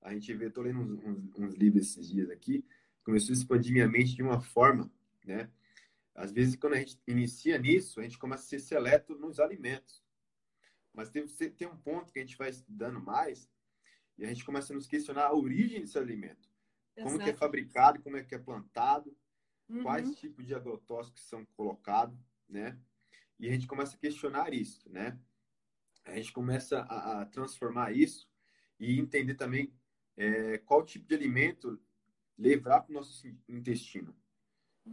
[0.00, 2.64] A gente vê, tô lendo uns, uns, uns livros esses dias aqui,
[3.04, 4.90] começou a expandir minha mente de uma forma,
[5.24, 5.50] né?
[6.14, 10.02] Às vezes, quando a gente inicia nisso, a gente começa a ser seleto nos alimentos.
[10.92, 13.50] Mas tem, tem um ponto que a gente vai estudando mais
[14.16, 16.48] e a gente começa a nos questionar a origem desse alimento.
[16.96, 17.10] Exato.
[17.10, 19.16] Como que é fabricado, como é que é plantado,
[19.68, 19.82] uhum.
[19.82, 22.16] quais tipos de agrotóxicos são colocados,
[22.48, 22.78] né?
[23.40, 25.18] E a gente começa a questionar isso, né?
[26.04, 28.30] A gente começa a, a transformar isso
[28.78, 29.74] e entender também
[30.16, 31.82] é, qual tipo de alimento
[32.36, 34.14] levar para o nosso intestino.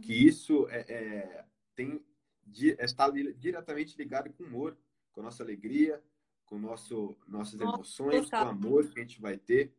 [0.00, 0.28] Que uhum.
[0.28, 2.04] isso é, é tem
[2.46, 4.76] está diretamente ligado com o humor,
[5.12, 6.02] com a nossa alegria,
[6.44, 9.74] com nosso, nossas emoções, com o amor que a gente vai ter.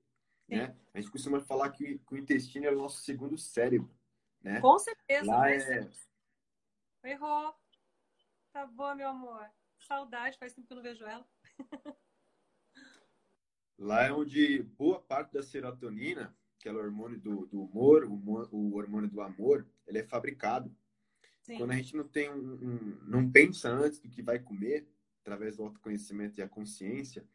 [0.48, 0.76] Né?
[0.94, 3.94] A gente costuma falar que, que, o intestino é o nosso segundo cérebro.
[4.42, 4.60] Né?
[4.62, 5.26] Com certeza.
[5.26, 5.90] Lá é...
[7.04, 7.54] Errou.
[8.52, 9.50] Tá boa, meu amor.
[9.80, 11.28] Saudade, faz tempo que eu não vejo ela.
[13.78, 18.14] Lá é onde boa parte da serotonina que é o hormônio do, do humor, o,
[18.54, 20.74] o, hormônio do amor, ele é fabricado.
[21.42, 21.58] Sim.
[21.58, 24.88] Quando a gente não tem um, um, não pensa antes do que vai comer,
[25.20, 27.28] através do autoconhecimento e a consciência,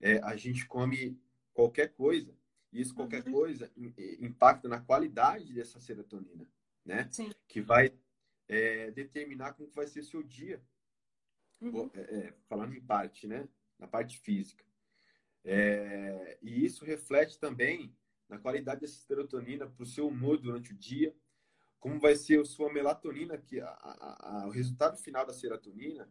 [0.00, 1.16] é, a gente come
[1.54, 2.36] qualquer coisa.
[2.72, 3.32] E isso, qualquer uhum.
[3.32, 3.70] coisa,
[4.18, 6.44] impacta na qualidade dessa serotonina,
[6.84, 7.08] né?
[7.12, 7.30] Sim.
[7.46, 7.94] Que vai
[8.48, 10.60] é, determinar como vai ser seu dia.
[11.60, 11.88] Uhum.
[11.94, 13.48] É, é, falando em parte, né?
[13.78, 14.64] Na parte física.
[15.44, 17.94] É, e isso reflete também
[18.28, 21.14] na qualidade dessa serotonina para o seu humor durante o dia,
[21.78, 26.08] como vai ser a sua melatonina, que a, a, a, o resultado final da serotonina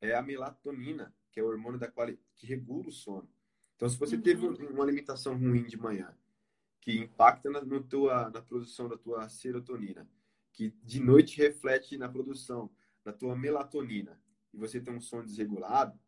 [0.00, 3.28] é a melatonina, que é o hormônio da quali, que regula o sono.
[3.74, 4.22] Então, se você uhum.
[4.22, 6.16] teve uma alimentação ruim de manhã,
[6.80, 10.08] que impacta na, no tua, na produção da tua serotonina,
[10.52, 12.70] que de noite reflete na produção
[13.04, 14.20] da tua melatonina,
[14.52, 15.98] e você tem um sono desregulado,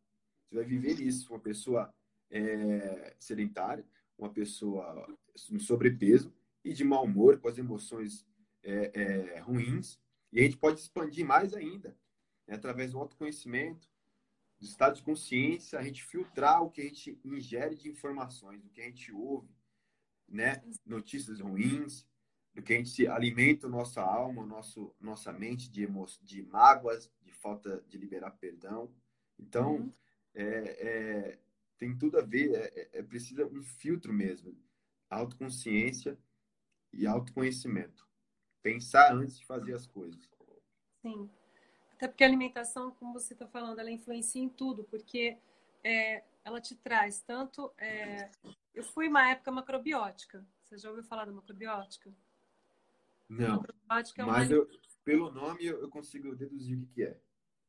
[0.46, 1.92] você vai viver isso, uma pessoa
[2.30, 3.84] é, sedentária,
[4.18, 5.06] uma pessoa
[5.48, 8.26] no sobrepeso e de mau humor, com as emoções
[8.62, 9.98] é, é, ruins.
[10.32, 11.96] E a gente pode expandir mais ainda,
[12.46, 12.56] né?
[12.56, 13.88] através do autoconhecimento,
[14.58, 18.68] do estado de consciência, a gente filtrar o que a gente ingere de informações, do
[18.70, 19.48] que a gente ouve,
[20.28, 20.60] né?
[20.84, 22.06] notícias ruins,
[22.52, 27.32] do que a gente alimenta nossa alma, nosso, nossa mente de, emo de mágoas, de
[27.32, 28.92] falta de liberar perdão.
[29.38, 29.92] Então, uhum.
[30.34, 31.38] é, é,
[31.78, 34.56] tem tudo a ver, é, é, é precisa um filtro mesmo,
[35.08, 36.18] autoconsciência
[36.92, 38.06] e autoconhecimento.
[38.62, 40.28] Pensar antes de fazer as coisas.
[41.00, 41.30] Sim.
[41.94, 45.38] Até porque a alimentação, como você está falando, ela influencia em tudo, porque
[45.82, 47.72] é, ela te traz tanto.
[47.78, 48.30] É...
[48.74, 50.46] Eu fui uma época macrobiótica.
[50.64, 52.12] Você já ouviu falar da macrobiótica?
[53.28, 53.56] Não.
[53.56, 54.32] Macrobiótica é uma...
[54.32, 54.68] Mas eu,
[55.04, 57.20] pelo nome eu consigo deduzir o que, que é.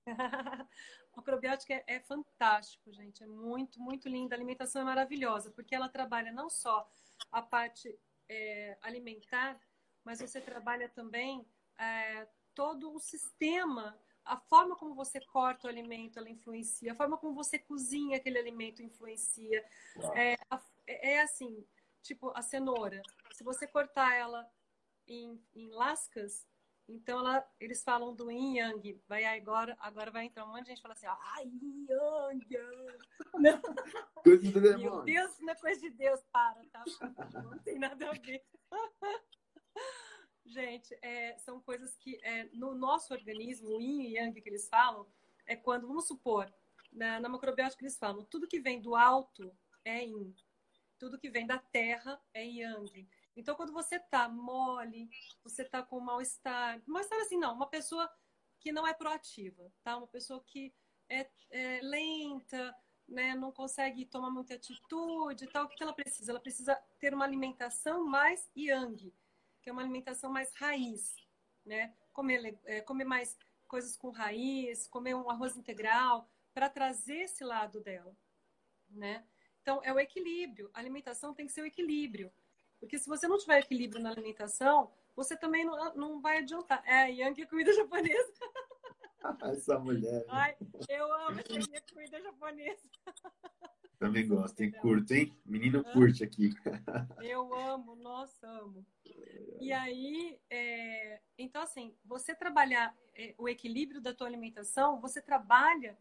[1.16, 3.24] macrobiótica é, é fantástico, gente.
[3.24, 4.34] É muito, muito lindo.
[4.34, 6.90] A alimentação é maravilhosa, porque ela trabalha não só
[7.32, 9.60] a parte é, alimentar,
[10.04, 11.46] mas você trabalha também
[11.78, 17.18] é, todo o sistema, a forma como você corta o alimento, ela influencia, a forma
[17.18, 19.66] como você cozinha aquele alimento influencia.
[20.16, 20.36] É,
[20.88, 21.66] é, assim,
[22.02, 23.02] tipo a cenoura.
[23.34, 24.50] Se você cortar ela
[25.08, 26.48] em, em lascas,
[26.90, 29.02] então ela, eles falam do yin yang.
[29.08, 32.48] Vai agora, agora vai entrar um monte de gente falando assim, ai, yin yang.
[33.36, 33.62] Não.
[34.24, 36.84] Coisa do Meu Deus, não é coisa de Deus, para, tá?
[37.44, 38.44] Não tem nada a ver.
[40.46, 44.68] Gente, é, são coisas que é, no nosso organismo, o yin e yang que eles
[44.68, 45.06] falam,
[45.46, 46.52] é quando, vamos supor,
[46.92, 50.36] na, na macrobiótica eles falam, tudo que vem do alto é yin,
[50.98, 53.08] tudo que vem da terra é yang.
[53.40, 55.10] Então, quando você tá mole,
[55.44, 58.10] você tá com mal-estar, mal-estar assim, não, uma pessoa
[58.60, 59.98] que não é proativa, tá?
[59.98, 60.74] Uma pessoa que
[61.08, 62.76] é, é lenta,
[63.08, 63.34] né?
[63.36, 65.66] Não consegue tomar muita atitude e tal.
[65.66, 66.32] O que ela precisa?
[66.32, 69.14] Ela precisa ter uma alimentação mais yang,
[69.62, 71.16] que é uma alimentação mais raiz,
[71.66, 71.96] né?
[72.12, 77.80] Comer, é, comer mais coisas com raiz, comer um arroz integral, para trazer esse lado
[77.80, 78.16] dela,
[78.90, 79.26] né?
[79.62, 80.70] Então, é o equilíbrio.
[80.74, 82.32] A alimentação tem que ser o equilíbrio.
[82.80, 86.82] Porque se você não tiver equilíbrio na alimentação, você também não, não vai adiantar.
[86.86, 88.34] É, Yang é comida japonesa.
[89.44, 90.20] Essa mulher.
[90.20, 90.26] Né?
[90.30, 92.90] Ai, eu amo essa minha comida japonesa.
[94.00, 94.72] Também gosto, hein?
[94.72, 95.38] Curto, hein?
[95.46, 96.52] Menino curte aqui.
[97.22, 98.86] Eu amo, nossa, amo.
[99.60, 101.20] E aí, é...
[101.38, 105.98] então assim, você trabalhar é, o equilíbrio da tua alimentação, você trabalha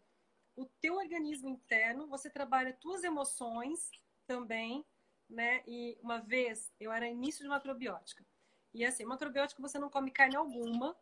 [0.55, 3.91] o teu organismo interno, você trabalha tuas emoções
[4.29, 4.85] também,
[5.29, 5.63] né?
[5.67, 8.25] E uma vez eu era início de macrobiótica.
[8.73, 10.97] E assim, macrobiótica você não come carne alguma.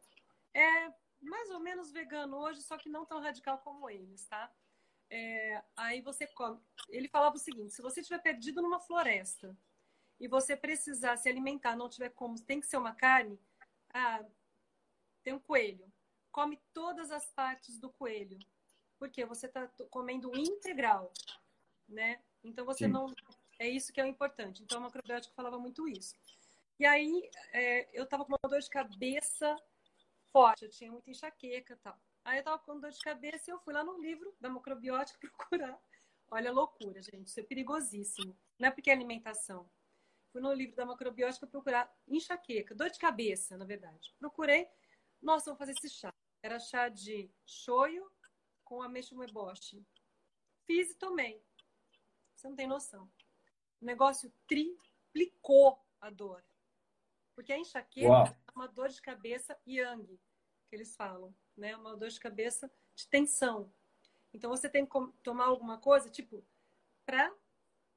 [0.54, 4.52] É mais ou menos vegano hoje, só que não tão radical como eles, tá?
[5.08, 6.60] É, aí você come.
[6.88, 9.56] Ele falava o seguinte: se você estiver perdido numa floresta
[10.18, 13.38] e você precisar se alimentar, não tiver como, tem que ser uma carne.
[13.92, 14.24] Ah,
[15.22, 15.92] tem um coelho.
[16.32, 18.38] Come todas as partes do coelho,
[18.98, 21.12] porque você está comendo integral,
[21.88, 22.22] né?
[22.44, 22.92] Então você Sim.
[22.92, 23.06] não
[23.58, 24.62] é isso que é o importante.
[24.62, 26.14] Então, a macrobiótica falava muito isso.
[26.78, 29.56] E aí, é, eu tava com uma dor de cabeça
[30.30, 31.98] forte, eu tinha muita enxaqueca e tal.
[32.24, 35.18] Aí eu tava com dor de cabeça e eu fui lá no livro da macrobiótica
[35.36, 35.78] procurar.
[36.28, 38.36] Olha a loucura, gente, isso é perigosíssimo.
[38.58, 39.70] Não é porque é alimentação.
[40.32, 44.14] Fui no livro da macrobiótica procurar enxaqueca, dor de cabeça, na verdade.
[44.18, 44.68] Procurei,
[45.22, 46.12] nossa, vou fazer esse chá.
[46.42, 48.10] Era chá de shoyu
[48.64, 49.82] com ameixa umeboshi.
[50.66, 51.42] Fiz e tomei.
[52.34, 53.08] Você não tem noção
[53.80, 56.42] o negócio triplicou a dor.
[57.34, 58.26] Porque a enxaqueca Uau.
[58.26, 60.18] é uma dor de cabeça yang,
[60.68, 61.76] que eles falam, né?
[61.76, 63.70] Uma dor de cabeça de tensão.
[64.32, 66.44] Então você tem que tomar alguma coisa, tipo,
[67.04, 67.32] para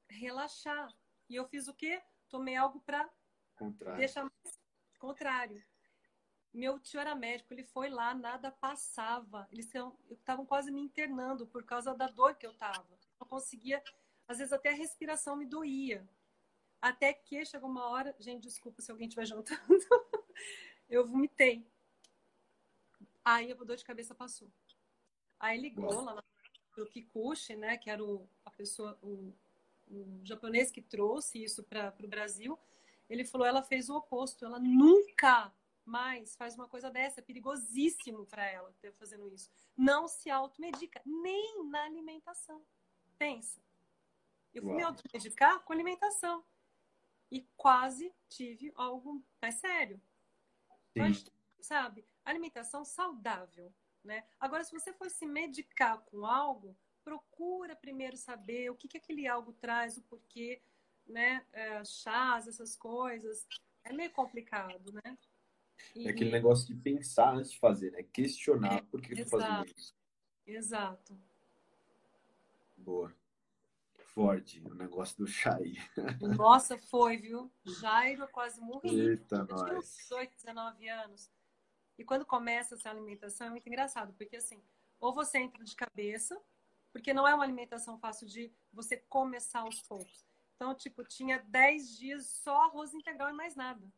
[0.08, 0.94] relaxar.
[1.28, 2.02] E eu fiz o quê?
[2.28, 3.08] Tomei algo para
[3.96, 4.58] deixar mais
[4.98, 5.62] contrário.
[6.52, 9.46] Meu tio era médico, ele foi lá, nada passava.
[9.52, 9.70] Eles
[10.10, 12.98] estavam quase me internando por causa da dor que eu tava.
[13.18, 13.82] Não conseguia
[14.30, 16.08] às vezes até a respiração me doía.
[16.80, 19.60] Até que chegou uma hora, gente, desculpa se alguém estiver juntando,
[20.88, 21.66] eu vomitei.
[23.24, 24.48] Aí a dor de cabeça passou.
[25.40, 26.22] Aí ligou lá
[26.70, 29.34] pro Kikuchi, né, que era o, a pessoa, o,
[29.90, 32.56] o japonês que trouxe isso para o Brasil.
[33.08, 35.52] Ele falou, ela fez o oposto, ela nunca
[35.84, 39.50] mais faz uma coisa dessa, é perigosíssimo para ela ter fazendo isso.
[39.76, 42.64] Não se automedica, nem na alimentação.
[43.18, 43.60] Pensa.
[44.54, 44.76] Eu fui Uau.
[44.76, 46.44] me automedicar com alimentação.
[47.30, 50.00] E quase tive algo mais sério.
[50.96, 51.24] Mas,
[51.60, 54.24] sabe, alimentação saudável, né?
[54.40, 59.28] Agora, se você for se medicar com algo, procura primeiro saber o que, que aquele
[59.28, 60.60] algo traz, o porquê,
[61.06, 61.46] né?
[61.52, 63.46] É, chás, essas coisas.
[63.84, 65.16] É meio complicado, né?
[65.94, 66.06] E...
[66.06, 68.02] É aquele negócio de pensar antes de fazer, né?
[68.02, 69.94] Questionar é, por que tô fazendo isso.
[70.46, 71.16] Exato.
[72.76, 73.14] Boa.
[74.14, 75.90] Ford, o negócio do Jair.
[76.36, 77.50] Nossa, foi, viu?
[77.80, 79.00] Jairo quase morri.
[79.00, 79.62] Eita, eu nós.
[79.62, 81.30] tinha uns 18, 19 anos.
[81.98, 84.62] E quando começa essa alimentação é muito engraçado, porque assim,
[84.98, 86.40] ou você entra de cabeça,
[86.92, 90.26] porque não é uma alimentação fácil de você começar aos poucos.
[90.56, 93.90] Então, tipo, tinha 10 dias só arroz integral e mais nada.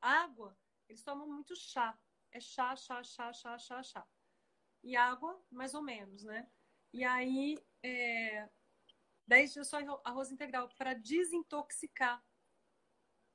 [0.00, 0.56] Água,
[0.88, 1.98] eles tomam muito chá.
[2.30, 4.06] É chá, chá, chá, chá, chá, chá.
[4.82, 6.48] E água, mais ou menos, né?
[6.92, 8.48] E aí, é,
[9.28, 12.22] 10 dias só arroz integral para desintoxicar.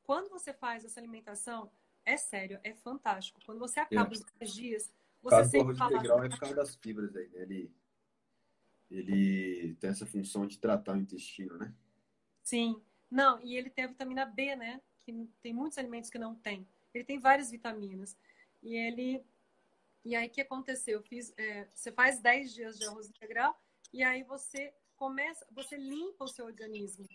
[0.03, 1.71] Quando você faz essa alimentação,
[2.05, 3.39] é sério, é fantástico.
[3.45, 4.13] Quando você acaba é.
[4.13, 5.93] os 10 dias, você o sempre arroz fala...
[5.93, 7.41] integral é por causa das fibras aí, né?
[7.41, 7.71] Ele,
[8.91, 11.73] ele tem essa função de tratar o intestino, né?
[12.43, 12.81] Sim.
[13.09, 14.81] Não, e ele tem a vitamina B, né?
[15.03, 16.67] que tem muitos alimentos que não tem.
[16.93, 18.17] Ele tem várias vitaminas.
[18.61, 19.23] E ele.
[20.03, 20.99] E aí o que aconteceu?
[20.99, 23.57] Eu fiz, é, você faz 10 dias de arroz integral
[23.93, 27.05] e aí você começa, você limpa o seu organismo.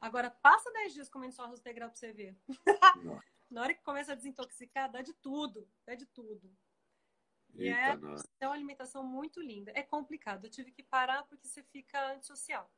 [0.00, 2.36] Agora, passa 10 dias comendo só arroz integral para você ver.
[3.48, 6.50] Na hora que começa a desintoxicar, dá de tudo, dá de tudo.
[7.54, 7.78] E Eita,
[8.40, 9.70] é, é uma alimentação muito linda.
[9.76, 10.46] É complicado.
[10.46, 12.68] Eu tive que parar porque você fica antissocial.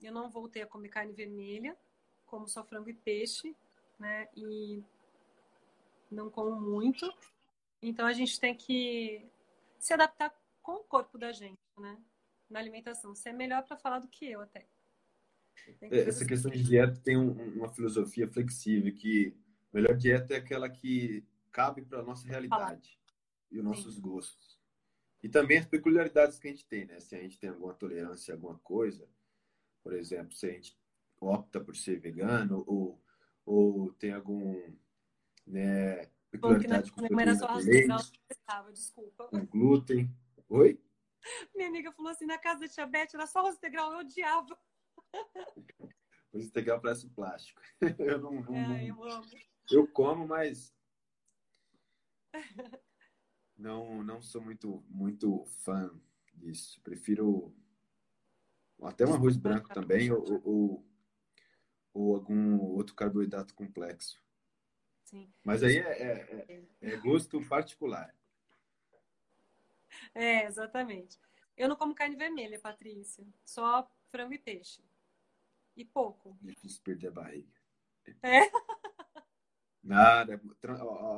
[0.00, 1.78] Eu não voltei a comer carne vermelha,
[2.24, 3.54] como só frango e peixe,
[3.96, 4.28] né?
[4.34, 4.82] E
[6.10, 7.08] não como muito.
[7.80, 9.24] Então a gente tem que
[9.78, 11.96] se adaptar com o corpo da gente, né?
[12.48, 13.14] Na alimentação.
[13.14, 14.66] Você é melhor para falar do que eu até.
[15.80, 19.34] É, essa questão de dieta tem um, uma filosofia flexível que
[19.72, 23.00] a melhor dieta é aquela que cabe para nossa realidade
[23.50, 24.00] e os nossos Sim.
[24.00, 24.60] gostos.
[25.22, 27.00] E também as peculiaridades que a gente tem, né?
[27.00, 29.08] Se a gente tem alguma tolerância a alguma coisa,
[29.82, 30.78] por exemplo, se a gente
[31.20, 33.02] opta por ser vegano ou,
[33.44, 34.60] ou tem algum,
[35.46, 37.96] né, peculiaridade com proteína
[38.30, 39.28] estava, desculpa.
[39.28, 40.10] Com glúten.
[40.48, 40.78] Oi?
[41.54, 44.58] Minha amiga falou assim, na casa da tia Beth era só arroz integral, eu odiava.
[46.32, 47.60] Arroz integral parece plástico.
[47.98, 49.26] Eu não, não, é, eu amo.
[49.70, 50.72] Eu como, mas
[53.56, 55.90] não, não sou muito, muito fã
[56.34, 56.80] disso.
[56.82, 57.54] Prefiro
[58.82, 60.86] até um arroz branco também ou, ou,
[61.94, 64.22] ou algum outro carboidrato complexo.
[65.04, 65.32] Sim.
[65.42, 68.14] Mas aí é, é, é, é gosto particular.
[70.14, 71.18] É, exatamente.
[71.56, 73.26] Eu não como carne vermelha, Patrícia.
[73.44, 74.82] Só frango e peixe.
[75.76, 76.36] E pouco.
[76.40, 77.52] Difícil perder a barriga.
[78.22, 78.40] É?
[79.82, 80.40] Nada.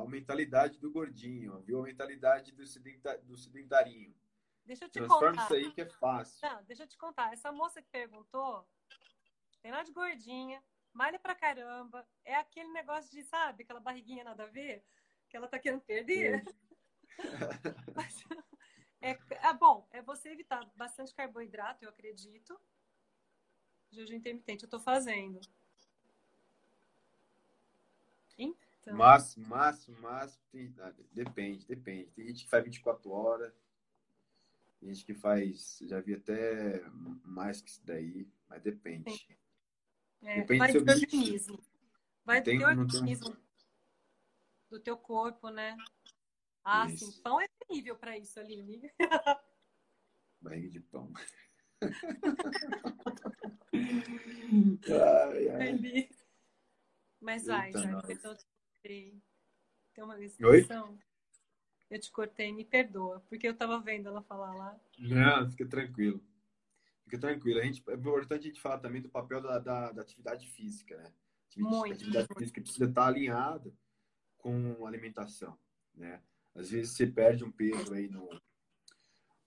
[0.03, 1.79] A mentalidade do gordinho, viu?
[1.79, 2.63] A mentalidade do,
[3.23, 4.15] do sedentarinho.
[4.65, 5.43] Deixa eu te Transforma contar.
[5.45, 6.47] isso aí que é fácil.
[6.47, 7.33] Não, deixa eu te contar.
[7.33, 8.67] Essa moça que perguntou,
[9.61, 10.63] tem lá de gordinha,
[10.93, 12.07] malha pra caramba.
[12.23, 14.83] É aquele negócio de, sabe, aquela barriguinha nada a ver,
[15.27, 16.43] que ela tá querendo perder.
[16.45, 16.59] É.
[19.01, 22.59] é, é bom, é você evitar bastante carboidrato, eu acredito.
[23.91, 25.39] Jejum intermitente, eu tô fazendo.
[28.37, 28.95] Então...
[28.95, 32.11] Mas, mas, mas, tem, ah, depende, depende.
[32.11, 33.53] Tem gente que faz 24 horas,
[34.79, 36.81] tem gente que faz, já vi até
[37.23, 39.27] mais que isso daí, mas depende.
[40.21, 41.63] É, depende vai do seu organismo.
[42.25, 43.37] Vai do teu organismo,
[44.69, 45.75] do teu corpo, né?
[46.71, 47.11] Ah, isso.
[47.11, 48.79] sim, pão é terrível para isso, Aline.
[50.39, 51.11] Barriga de pão.
[54.87, 56.09] ai, ai.
[57.19, 58.37] Mas vai, já, então
[58.83, 59.19] tem
[60.03, 60.15] uma.
[61.89, 64.79] Eu te cortei, me perdoa, porque eu tava vendo ela falar lá.
[64.99, 66.23] Não, fica tranquilo.
[67.03, 67.59] Fica tranquilo.
[67.59, 70.95] A gente, é importante a gente falar também do papel da, da, da atividade física,
[70.97, 71.11] né?
[71.57, 71.93] Muito.
[71.93, 72.39] A atividade muito.
[72.39, 73.73] física precisa estar alinhada
[74.37, 75.57] com alimentação,
[75.95, 76.21] né?
[76.55, 78.29] Às vezes você perde um peso aí no,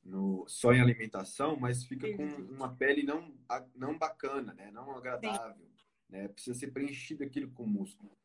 [0.03, 3.35] no, só em alimentação, mas fica com uma pele não,
[3.75, 4.71] não bacana, né?
[4.71, 5.85] Não agradável, Sim.
[6.09, 6.29] né?
[6.29, 8.17] Precisa ser preenchido aquilo com músculo.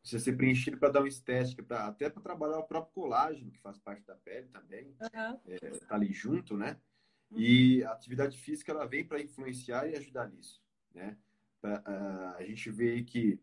[0.00, 3.60] Precisa ser preenchido para dar uma estética, pra, até para trabalhar o próprio colágeno, que
[3.60, 4.94] faz parte da pele também.
[5.00, 5.40] Uhum.
[5.46, 6.78] É, tá ali junto, né?
[7.30, 7.40] Uhum.
[7.40, 10.62] E a atividade física, ela vem para influenciar e ajudar nisso,
[10.94, 11.16] né?
[11.60, 13.40] Pra, uh, a gente vê que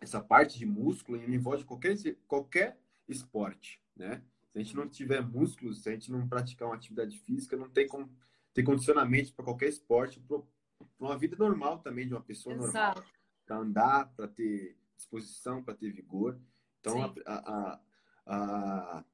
[0.00, 1.94] essa parte de músculo envolve qualquer,
[2.26, 4.22] qualquer esporte, né?
[4.50, 7.68] Se a gente não tiver músculos, se a gente não praticar uma atividade física, não
[7.68, 8.08] tem como
[8.52, 10.40] ter condicionamento para qualquer esporte, para
[10.98, 13.00] uma vida normal também de uma pessoa Exato.
[13.00, 13.04] normal,
[13.44, 16.40] para andar, para ter disposição, para ter vigor.
[16.80, 17.80] Então, a, a,
[18.26, 19.04] a,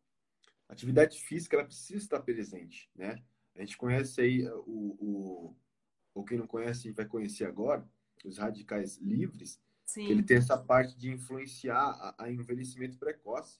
[0.68, 3.22] atividade física ela precisa estar presente, né?
[3.56, 5.56] A gente conhece aí o, o
[6.14, 7.88] ou quem não conhece vai conhecer agora
[8.24, 10.06] os radicais livres, Sim.
[10.06, 13.58] que ele tem essa parte de influenciar a, a envelhecimento precoce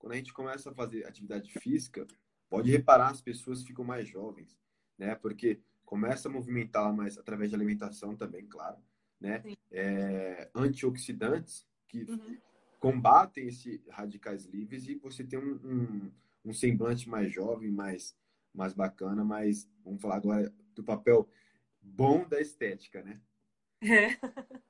[0.00, 2.06] quando a gente começa a fazer atividade física,
[2.48, 4.58] pode reparar as pessoas ficam mais jovens,
[4.98, 5.14] né?
[5.14, 8.78] Porque começa a movimentar mais através de alimentação também, claro,
[9.20, 9.44] né?
[9.70, 12.38] É, antioxidantes que uhum.
[12.80, 16.12] combatem esses radicais livres e você tem um, um,
[16.46, 18.16] um, semblante mais jovem, mais,
[18.54, 21.28] mais bacana, mais, vamos falar agora do papel
[21.82, 23.20] bom da estética, né?
[23.82, 24.16] É.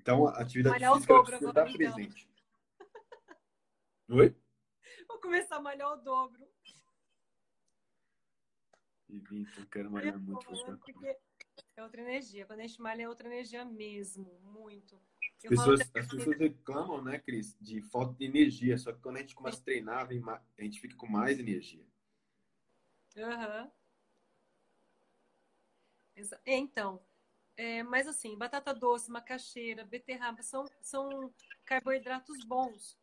[0.00, 2.30] Então, a atividade malhar física dobro, precisa estar presente.
[4.08, 4.34] Oi?
[5.06, 6.48] Vou começar a malhar o dobro.
[9.10, 10.46] E vim, eu quero malhar muito.
[10.78, 11.18] Porque
[11.76, 12.46] é outra energia.
[12.46, 14.40] Quando a gente malha, é outra energia mesmo.
[14.40, 14.98] Muito.
[15.44, 18.78] As pessoas, as pessoas reclamam, né, Cris, de falta de energia.
[18.78, 21.84] Só que quando a gente começa a treinar, a gente fica com mais energia.
[23.18, 23.64] Aham.
[23.64, 23.70] Uhum.
[26.46, 27.02] Então,
[27.60, 31.30] É, mas assim, batata doce, macaxeira, beterraba são, são
[31.66, 32.96] carboidratos bons.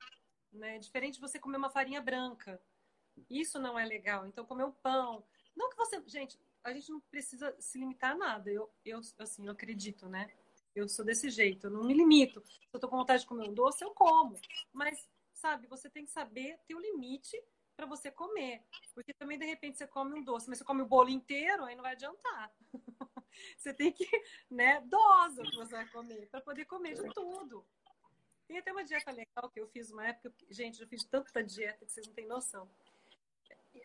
[0.52, 0.80] Né?
[0.80, 2.60] Diferente de você comer uma farinha branca.
[3.30, 4.26] Isso não é legal.
[4.26, 5.24] Então, comer um pão.
[5.56, 6.02] Não que você.
[6.08, 8.50] Gente, a gente não precisa se limitar a nada.
[8.50, 10.28] Eu, eu assim, eu acredito, né?
[10.74, 12.44] Eu sou desse jeito, eu não me limito.
[12.48, 14.40] Se eu tô com vontade de comer um doce, eu como.
[14.74, 17.40] Mas, sabe, você tem que saber ter o limite
[17.76, 18.64] para você comer.
[18.96, 21.76] Porque também, de repente, você come um doce, mas você come o bolo inteiro, aí
[21.76, 22.52] não vai adiantar.
[23.58, 24.08] você tem que,
[24.50, 27.66] né, dosa o que você vai comer, para poder comer de tudo.
[28.48, 30.34] Tem até uma dieta legal que eu fiz uma época.
[30.50, 32.70] Gente, eu fiz tanta dieta que vocês não têm noção.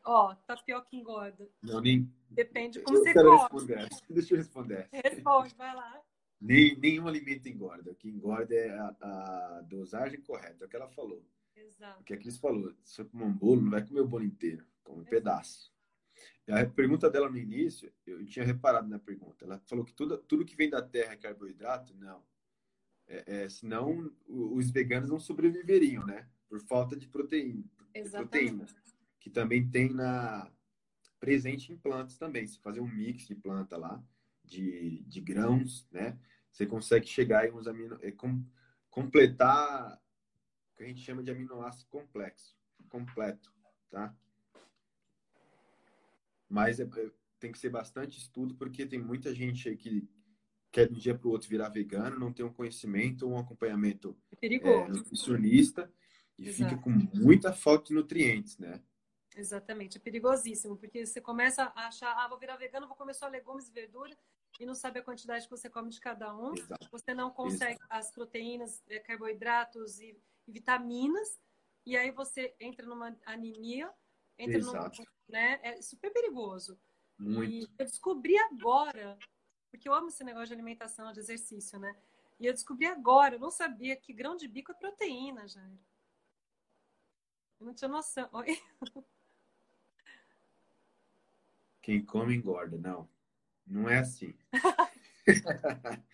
[0.05, 1.49] Ó, tapioca engorda.
[1.63, 2.11] Não, nem...
[2.31, 3.89] Depende de como eu você come.
[4.09, 4.89] Deixa eu responder.
[4.93, 6.01] Responde, vai lá.
[6.41, 7.91] Nem, nenhum alimento engorda.
[7.91, 11.25] O que engorda é a, a dosagem correta, é o que ela falou.
[11.55, 12.01] Exato.
[12.01, 12.73] O que a Cris falou.
[12.83, 15.72] Se você comer um bolo, não vai comer o bolo inteiro, come um pedaço.
[16.49, 19.45] A pergunta dela no início, eu tinha reparado na pergunta.
[19.45, 21.95] Ela falou que tudo, tudo que vem da terra é carboidrato?
[21.97, 22.23] Não.
[23.07, 26.29] É, é, senão os veganos não sobreviveriam, né?
[26.49, 27.65] Por falta de proteína,
[28.11, 28.67] proteína,
[29.19, 30.51] que também tem na
[31.19, 32.47] presente em plantas também.
[32.47, 34.03] Se fazer um mix de planta lá,
[34.45, 36.19] de, de grãos, né?
[36.51, 38.45] Você consegue chegar em uns amino, é, com,
[38.91, 39.99] completar
[40.73, 42.57] o que a gente chama de aminoácido complexo,
[42.89, 43.53] completo,
[43.89, 44.15] tá?
[46.53, 50.07] Mas é, é, tem que ser bastante estudo porque tem muita gente aí que
[50.71, 54.15] quer de um dia para o outro virar vegano, não tem um conhecimento, um acompanhamento
[54.41, 55.91] é, é nutricionista
[56.39, 56.71] e Exato.
[56.71, 58.83] fica com muita falta de nutrientes, né?
[59.35, 63.29] Exatamente, é perigosíssimo, porque você começa a achar, ah, vou virar vegano, vou comer só
[63.29, 64.17] legumes e verduras,
[64.61, 66.55] e não sabe a quantidade que você come de cada um.
[66.55, 66.87] Exato.
[66.91, 67.87] Você não consegue Exato.
[67.89, 71.41] as proteínas, eh, carboidratos e, e, vitaminas,
[71.87, 73.91] e aí você entra numa anemia,
[74.43, 75.03] entra Exato.
[75.03, 75.61] numa, né?
[75.63, 76.79] É super perigoso.
[77.19, 77.53] Muito.
[77.53, 79.19] E eu descobri agora
[79.73, 81.97] porque eu amo esse negócio de alimentação, de exercício, né?
[82.39, 85.79] E eu descobri agora, eu não sabia que grão de bico é proteína, Jair.
[87.59, 88.29] Eu não tinha noção.
[88.33, 88.61] Oi?
[91.81, 93.09] Quem come engorda, não.
[93.67, 94.37] Não é assim.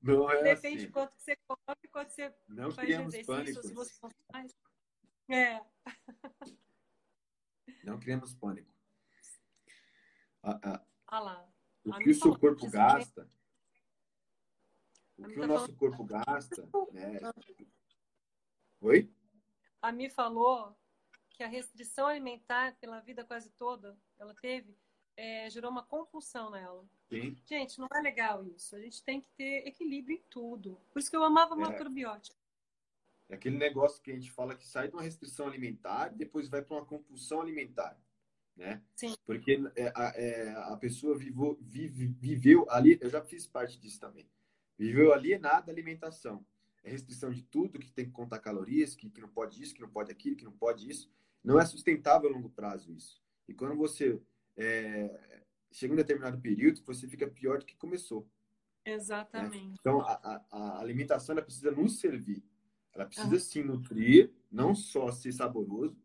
[0.00, 0.86] não é Depende assim.
[0.86, 3.66] de quanto que você come, quanto você não faz exercício, pânicos.
[3.66, 4.56] se você faz.
[5.28, 5.60] É.
[7.84, 8.72] Não criamos pânico.
[10.42, 10.60] Ah,
[11.08, 11.46] ah.
[11.84, 13.28] O que o seu corpo gasta,
[15.18, 17.20] o que o nosso corpo gasta, né?
[18.80, 19.12] Oi?
[19.82, 20.76] A Mi falou
[21.30, 24.76] que a restrição alimentar pela vida quase toda, ela teve,
[25.16, 26.86] é, gerou uma compulsão nela.
[27.08, 27.36] Sim.
[27.44, 28.76] Gente, não é legal isso.
[28.76, 30.80] A gente tem que ter equilíbrio em tudo.
[30.92, 31.58] Por isso que eu amava é.
[31.58, 32.39] macrobiótica.
[33.30, 36.48] É aquele negócio que a gente fala que sai de uma restrição alimentar e depois
[36.48, 37.98] vai para uma compulsão alimentar
[38.60, 38.82] né?
[38.94, 39.14] Sim.
[39.24, 43.98] Porque é, a, é, a pessoa vivou, vive, viveu ali, eu já fiz parte disso
[43.98, 44.28] também,
[44.78, 46.44] viveu alienada da alimentação.
[46.82, 49.80] É restrição de tudo, que tem que contar calorias, que, que não pode isso, que
[49.80, 51.10] não pode aquilo, que não pode isso.
[51.42, 53.22] Não é sustentável a longo prazo isso.
[53.48, 54.20] E quando você
[54.56, 58.26] é, chega em um determinado período, você fica pior do que começou.
[58.86, 58.94] Né?
[58.94, 59.68] Exatamente.
[59.68, 59.74] Né?
[59.78, 62.42] Então, a, a, a, alimentação precisa nos servir.
[62.94, 63.40] Ela precisa ah.
[63.40, 65.96] sim nutrir, não só ser saboroso,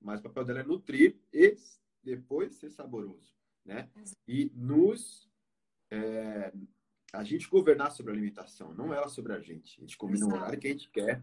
[0.00, 1.56] mas o papel dela é nutrir e
[2.02, 3.34] depois ser saboroso,
[3.64, 3.88] né?
[4.26, 5.28] E nos
[5.90, 6.52] é,
[7.12, 9.78] a gente governar sobre a alimentação, não ela sobre a gente.
[9.78, 11.22] A gente combina o horário que a gente quer,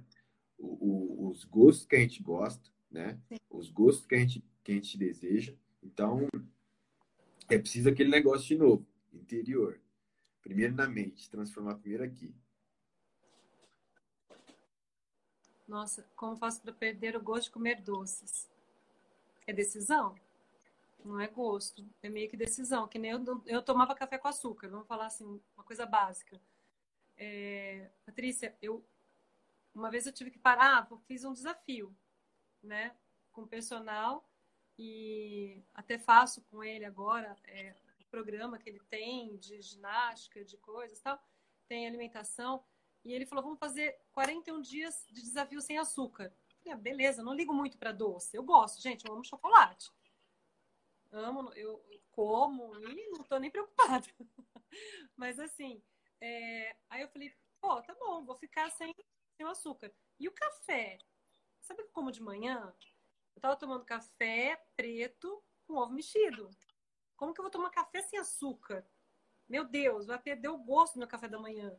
[0.57, 3.19] o, o, os gostos que a gente gosta, né?
[3.29, 3.37] Sim.
[3.49, 5.53] Os gostos que a gente que a gente deseja.
[5.81, 6.27] Então
[7.47, 9.79] é preciso aquele negócio de novo, interior.
[10.41, 12.33] Primeiro na mente, transformar primeiro aqui.
[15.67, 18.49] Nossa, como faço para perder o gosto de comer doces?
[19.47, 20.15] É decisão?
[21.03, 22.87] Não é gosto, é meio que decisão.
[22.87, 26.39] Que nem eu, eu tomava café com açúcar, vamos falar assim, uma coisa básica.
[27.17, 28.83] É, Patrícia, eu
[29.73, 31.93] uma vez eu tive que parar, fiz um desafio,
[32.63, 32.95] né,
[33.33, 34.27] com o personal
[34.79, 40.57] e até faço com ele agora é, o programa que ele tem de ginástica, de
[40.57, 41.21] coisas tal,
[41.67, 42.63] tem alimentação
[43.05, 46.25] e ele falou vamos fazer 41 dias de desafio sem açúcar.
[46.25, 49.91] Eu falei, ah, beleza, não ligo muito para doce, eu gosto, gente, eu amo chocolate
[51.15, 54.05] amo, eu como e não tô nem preocupada.
[55.15, 55.81] Mas assim,
[56.21, 56.75] é...
[56.89, 58.93] aí eu falei, pô, tá bom, vou ficar sem,
[59.35, 59.91] sem o açúcar.
[60.19, 60.97] E o café?
[61.61, 62.73] Sabe que como de manhã?
[63.35, 66.49] Eu tava tomando café preto com ovo mexido.
[67.17, 68.85] Como que eu vou tomar café sem açúcar?
[69.47, 71.77] Meu Deus, vai perder o gosto do meu café da manhã.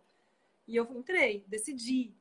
[0.66, 2.16] E eu entrei, decidi.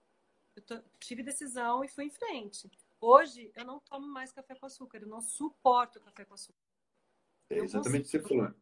[0.55, 2.69] Eu tive decisão e fui em frente.
[3.01, 6.59] Hoje eu não tomo mais café com açúcar, eu não suporto café com açúcar.
[7.49, 8.53] É exatamente o que você falou.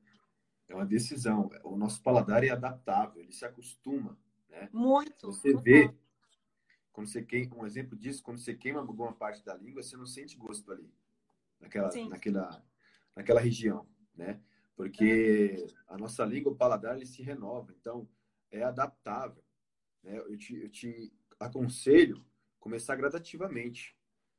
[0.67, 1.49] É uma decisão.
[1.63, 4.17] O nosso paladar é adaptável, ele se acostuma,
[4.49, 4.69] né?
[4.71, 5.27] Muito.
[5.27, 5.93] Você vê,
[6.91, 10.05] quando você queima, um exemplo disso, quando você queima alguma parte da língua, você não
[10.05, 10.91] sente gosto ali,
[11.59, 12.65] naquela, naquela,
[13.15, 14.41] naquela região, né?
[14.75, 18.09] Porque a nossa língua, o paladar, ele se renova, então
[18.49, 19.42] é adaptável.
[20.03, 20.17] Né?
[20.17, 22.23] Eu, te, eu te aconselho
[22.59, 23.97] começar gradativamente,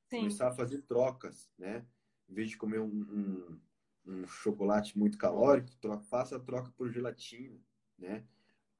[0.09, 0.19] Sim.
[0.19, 1.87] começar a fazer trocas, né?
[2.29, 3.61] Em vez de comer um, um,
[4.07, 7.61] um chocolate muito calórico, troca, faça a troca por gelatina,
[7.99, 8.25] né?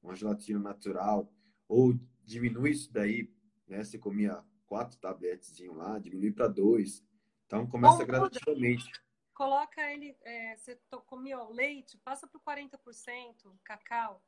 [0.01, 1.31] Uma gelatina natural.
[1.67, 3.31] Ou diminui isso daí,
[3.67, 3.83] né?
[3.83, 7.05] Você comia quatro tabletes lá, diminui para dois.
[7.45, 8.91] Então, começa Bom, gradativamente.
[9.33, 14.23] Coloca ele, é, você comia o leite, passa para 40% cacau,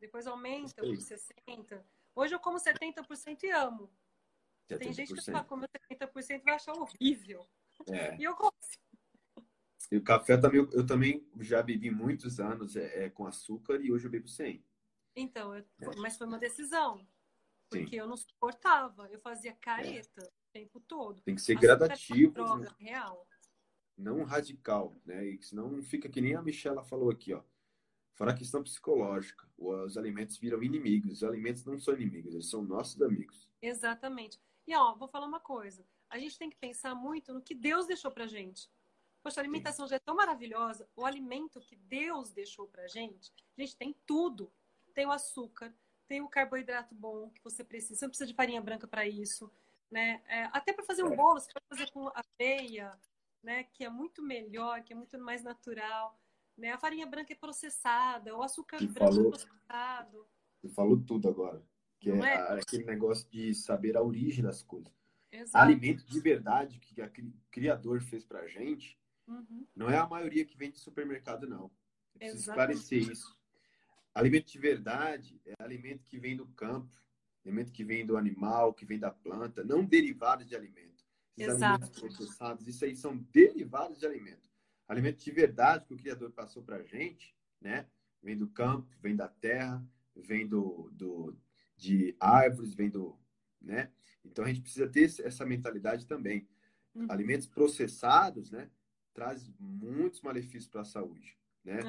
[0.00, 1.84] depois aumenta para 60%.
[2.14, 3.90] Hoje eu como 70% e amo.
[4.70, 4.78] 70%.
[4.78, 7.46] Tem gente que fala, como 70% vai achar horrível.
[7.88, 8.16] É.
[8.20, 8.78] E eu gosto.
[9.90, 13.92] E o café também, eu também já bebi muitos anos é, é com açúcar e
[13.92, 14.64] hoje eu bebo sem.
[15.14, 15.96] Então, eu, é.
[15.96, 17.06] mas foi uma decisão.
[17.68, 17.96] Porque Sim.
[17.96, 19.08] eu não suportava.
[19.10, 20.24] Eu fazia careta é.
[20.24, 21.22] o tempo todo.
[21.22, 22.32] Tem que ser açúcar gradativo.
[22.32, 22.76] Droga, né?
[22.78, 23.26] real.
[23.96, 25.26] Não radical, né?
[25.26, 27.42] E senão fica que nem a Michela falou aqui, ó.
[28.14, 29.46] Fora a questão psicológica.
[29.56, 31.12] Os alimentos viram inimigos.
[31.12, 33.48] Os alimentos não são inimigos, eles são nossos amigos.
[33.60, 34.40] Exatamente.
[34.66, 35.84] E ó, vou falar uma coisa.
[36.08, 38.70] A gente tem que pensar muito no que Deus deixou pra gente.
[39.22, 40.88] Poxa, a alimentação já é tão maravilhosa.
[40.96, 44.52] O alimento que Deus deixou pra gente, a gente tem tudo.
[44.94, 45.74] Tem o açúcar,
[46.06, 47.94] tem o carboidrato bom que você precisa.
[47.94, 49.50] Você não precisa de farinha branca para isso.
[49.90, 50.22] Né?
[50.26, 52.98] É, até para fazer um bolo, você pode fazer com aveia,
[53.42, 53.64] né?
[53.64, 56.18] que é muito melhor, que é muito mais natural.
[56.56, 56.70] Né?
[56.70, 60.26] A farinha branca é processada, o açúcar branco é falou, é processado.
[60.60, 61.62] Você falou tudo agora.
[61.98, 64.92] Que é, é, aquele negócio de saber a origem das coisas.
[65.30, 65.64] Exato.
[65.64, 69.66] Alimento de verdade que o criador fez pra gente Uhum.
[69.74, 71.70] Não é a maioria que vem de supermercado, não.
[72.14, 73.38] Eu preciso esclarecer isso.
[74.14, 76.94] Alimento de verdade é alimento que vem do campo,
[77.44, 81.04] alimento que vem do animal, que vem da planta, não derivados de alimento.
[81.36, 81.84] Esses Exato.
[81.84, 84.50] alimentos processados, isso aí são derivados de alimento.
[84.92, 87.86] Alimento de verdade que o Criador passou para a gente, né?
[88.22, 89.84] Vem do campo, vem da terra,
[90.14, 91.36] vem do, do,
[91.76, 93.18] de árvores, vem do,
[93.60, 93.90] né?
[94.24, 96.46] Então a gente precisa ter essa mentalidade também.
[96.94, 97.06] Uhum.
[97.08, 98.70] Alimentos processados, né?
[99.12, 101.80] traz muitos malefícios para a saúde, né?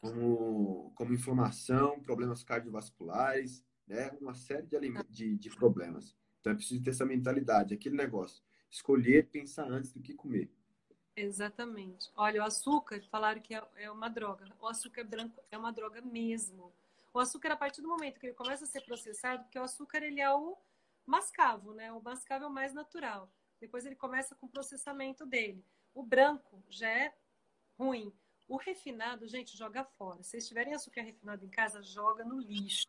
[0.00, 4.10] Como, como inflamação, problemas cardiovasculares, né?
[4.20, 4.78] Uma série de,
[5.08, 6.16] de, de problemas.
[6.40, 8.42] Então é preciso ter essa mentalidade, aquele negócio.
[8.70, 10.50] Escolher, pensar antes do que comer.
[11.20, 12.12] Exatamente.
[12.16, 14.46] Olha, o açúcar, falaram que é, é uma droga.
[14.60, 16.72] O açúcar branco é uma droga mesmo.
[17.12, 20.00] O açúcar, a partir do momento que ele começa a ser processado, porque o açúcar
[20.00, 20.56] ele é o
[21.04, 21.92] mascavo, né?
[21.92, 23.28] O mascavo é o mais natural.
[23.60, 25.64] Depois ele começa com o processamento dele.
[25.92, 27.12] O branco já é
[27.76, 28.12] ruim.
[28.46, 30.22] O refinado, gente, joga fora.
[30.22, 32.86] Se vocês tiverem açúcar refinado em casa, joga no lixo.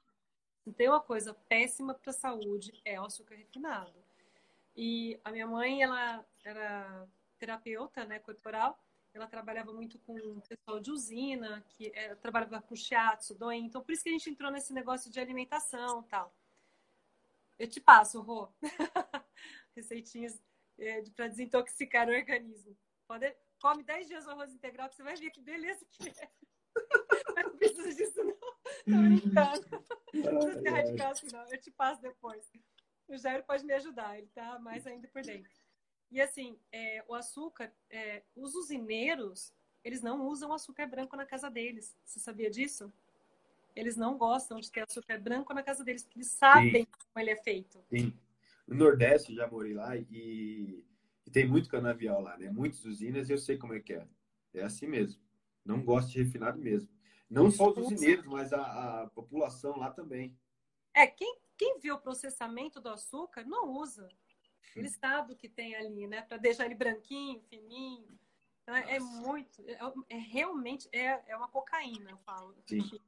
[0.63, 3.95] Se tem uma coisa péssima para a saúde, é o açúcar refinado.
[4.75, 7.07] E a minha mãe, ela era
[7.39, 8.77] terapeuta né, corporal.
[9.13, 13.53] Ela trabalhava muito com o pessoal de usina, que é, trabalhava com shiatsu, doen.
[13.53, 16.35] Então, por isso que a gente entrou nesse negócio de alimentação tal.
[17.57, 18.49] Eu te passo, Rô.
[19.75, 20.39] Receitinhas
[20.77, 22.77] é, para desintoxicar o organismo.
[23.07, 26.29] Pode, come 10 dias o arroz integral que você vai ver que beleza que é.
[27.35, 28.35] Mas não precisa disso, não.
[28.35, 29.85] Tô brincando.
[30.13, 31.45] Não precisa ser radical assim, não.
[31.51, 32.49] Eu te passo depois.
[33.07, 35.51] O Jair pode me ajudar, ele tá mais ainda por dentro.
[36.11, 39.53] E assim, é, o açúcar, é, os usineiros,
[39.83, 41.95] eles não usam açúcar branco na casa deles.
[42.03, 42.91] Você sabia disso?
[43.75, 46.91] Eles não gostam de ter açúcar branco na casa deles, porque eles sabem Sim.
[46.91, 47.79] como ele é feito.
[47.89, 48.13] Sim.
[48.67, 50.83] No Nordeste, já morei lá e
[51.29, 52.49] e tem muito canavial lá, né?
[52.49, 54.07] Muitas usinas e eu sei como é que é.
[54.51, 55.21] É assim mesmo.
[55.63, 56.89] Não gosto de refinado mesmo.
[57.29, 60.35] Não só os usineiros, mas a, a população lá também.
[60.91, 64.09] É, quem, quem vê o processamento do açúcar não usa.
[64.75, 66.21] Ele sabe o que tem ali, né?
[66.21, 68.19] Para deixar ele branquinho, fininho.
[68.63, 69.61] Então, é, é muito.
[69.67, 69.79] É,
[70.09, 72.55] é, realmente é, é uma cocaína, eu falo.
[72.67, 72.99] Sim.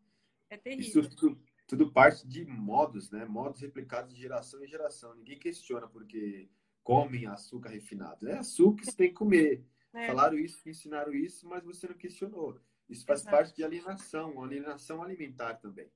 [0.49, 1.01] É terrível.
[1.01, 3.25] Isso tudo, tudo parte de modos, né?
[3.25, 5.15] Modos replicados de geração em geração.
[5.15, 6.49] Ninguém questiona porque
[6.83, 8.27] comem açúcar refinado.
[8.27, 9.65] É açúcar, você tem que comer.
[9.93, 10.07] É.
[10.07, 12.57] Falaram isso, ensinaram isso, mas você não questionou.
[12.87, 13.35] Isso faz Exato.
[13.35, 15.91] parte de alienação, alienação alimentar também.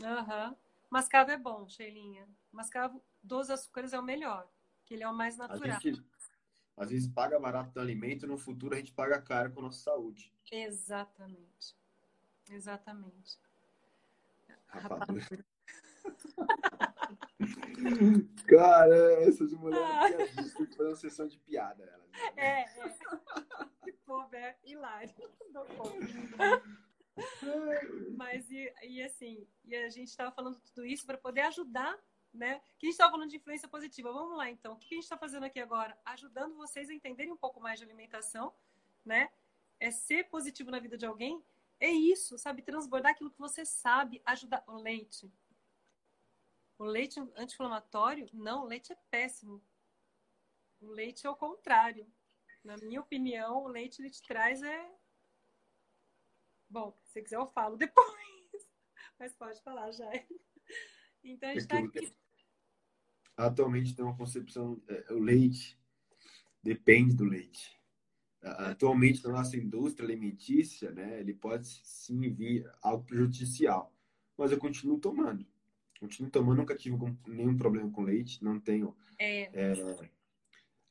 [0.00, 0.56] Uhum.
[0.88, 2.28] Mascavo é bom, Sheilinha.
[2.52, 4.48] Mascavo dos açúcares é o melhor,
[4.90, 5.76] que ele é o mais natural.
[5.76, 6.04] A gente,
[6.76, 9.78] às vezes, paga barato do alimento, no futuro a gente paga caro com a nossa
[9.78, 10.34] saúde.
[10.50, 11.76] Exatamente.
[12.50, 13.38] Exatamente.
[14.66, 14.98] Rapadura.
[14.98, 15.46] Rapadura.
[18.48, 20.42] Cara, essas mulheres ah.
[20.56, 21.84] tem que fazer uma sessão de piada.
[21.84, 22.18] Elas, né?
[22.36, 22.68] É, é.
[23.84, 25.14] Que povo é hilário.
[28.16, 31.96] Mas, e, e assim, e a gente estava falando tudo isso para poder ajudar,
[32.32, 32.60] né?
[32.78, 34.12] Que a gente estava falando de influência positiva.
[34.12, 34.74] Vamos lá, então.
[34.74, 35.98] O que a gente está fazendo aqui agora?
[36.04, 38.52] Ajudando vocês a entenderem um pouco mais de alimentação,
[39.04, 39.30] né?
[39.78, 41.42] É ser positivo na vida de alguém.
[41.78, 42.62] É isso, sabe?
[42.62, 44.62] Transbordar aquilo que você sabe, ajudar.
[44.66, 45.32] O leite.
[46.78, 48.28] O leite anti-inflamatório?
[48.32, 49.62] Não, o leite é péssimo.
[50.80, 52.06] O leite é o contrário.
[52.62, 54.90] Na minha opinião, o leite ele te traz é.
[56.68, 58.08] Bom, se quiser eu falo depois.
[59.18, 60.06] Mas pode falar já.
[61.24, 62.12] Então a gente está aqui.
[63.36, 64.80] Atualmente tem uma concepção.
[64.88, 65.78] É, o leite
[66.62, 67.80] depende do leite.
[68.42, 73.94] Atualmente, na nossa indústria alimentícia, né, ele pode sim vir algo prejudicial.
[74.36, 75.46] Mas eu continuo tomando.
[75.98, 76.96] Continuo tomando, nunca tive
[77.26, 79.50] nenhum problema com leite, não tenho é.
[79.52, 80.10] É,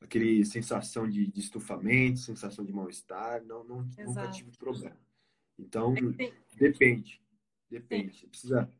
[0.00, 4.96] aquele sensação de, de estufamento, sensação de mal-estar, não, não nunca tive problema.
[5.58, 7.20] Então, é depende.
[7.68, 8.26] Depende.
[8.28, 8.70] Precisa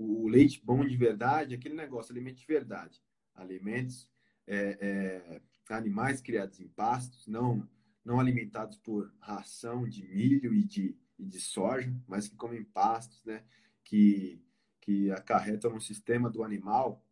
[0.00, 3.02] o, leite bom de verdade, aquele negócio, alimento de verdade.
[3.34, 4.10] Alimentos,
[4.46, 5.40] é, é,
[5.74, 7.68] animais criados em pastos, não,
[8.04, 13.24] não alimentados por ração de milho e de, e de soja, mas que comem pastos,
[13.24, 13.44] né?
[13.84, 14.42] Que,
[14.80, 17.04] que acarretam no sistema do animal,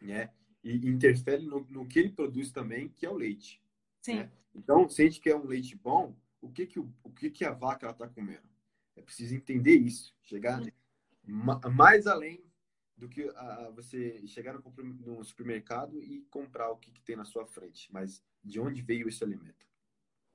[0.00, 0.30] né?
[0.64, 3.62] e interfere no, no, que ele produz também, que é o leite.
[4.00, 4.20] Sim.
[4.20, 4.30] Né?
[4.54, 7.44] Então, se a gente quer um leite bom, o que que, o, o que, que
[7.44, 8.48] a vaca está comendo?
[8.96, 10.66] É preciso entender isso, chegar ma,
[11.26, 12.44] mais além
[12.96, 13.28] do que
[13.74, 18.60] você chegar no, supermercado e comprar o que, que tem na sua frente, mas de
[18.60, 19.66] onde veio esse alimento.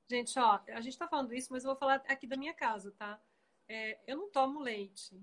[0.09, 2.91] Gente, ó, a gente está falando isso, mas eu vou falar aqui da minha casa,
[2.91, 3.21] tá?
[3.67, 5.21] É, eu não tomo leite.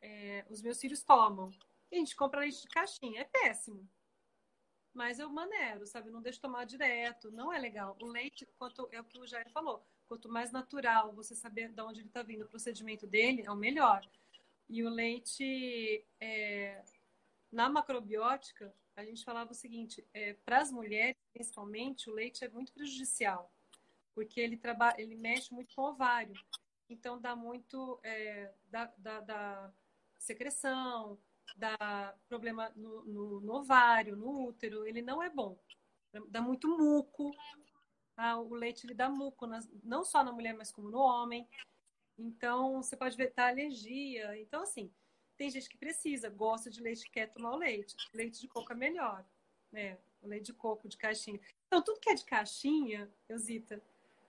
[0.00, 1.50] É, os meus filhos tomam.
[1.90, 3.20] A gente compra leite de caixinha.
[3.20, 3.88] É péssimo
[4.94, 6.10] mas eu maneiro, sabe?
[6.10, 7.96] Não deixo tomar direto, não é legal.
[8.00, 11.80] O leite, quanto é o que o Jair falou, quanto mais natural você saber de
[11.80, 14.06] onde ele está vindo, o procedimento dele é o melhor.
[14.72, 16.82] E o leite, é,
[17.52, 22.48] na macrobiótica, a gente falava o seguinte: é, para as mulheres, principalmente, o leite é
[22.48, 23.52] muito prejudicial,
[24.14, 26.32] porque ele trabalha, ele mexe muito com o ovário,
[26.88, 29.74] então dá muito é, da, da, da
[30.18, 31.18] secreção,
[31.54, 35.54] dá problema no, no, no, ovário, no útero, ele não é bom.
[36.28, 37.30] Dá muito muco.
[38.16, 38.38] Tá?
[38.38, 41.46] O leite ele dá muco, nas, não só na mulher, mas como no homem.
[42.22, 44.38] Então, você pode ver, tá alergia.
[44.38, 44.92] Então, assim,
[45.36, 47.96] tem gente que precisa, gosta de leite, quer tomar o leite.
[48.14, 49.26] Leite de coco é melhor,
[49.72, 49.98] né?
[50.22, 51.40] O leite de coco, de caixinha.
[51.66, 53.82] Então, tudo que é de caixinha, Eusita.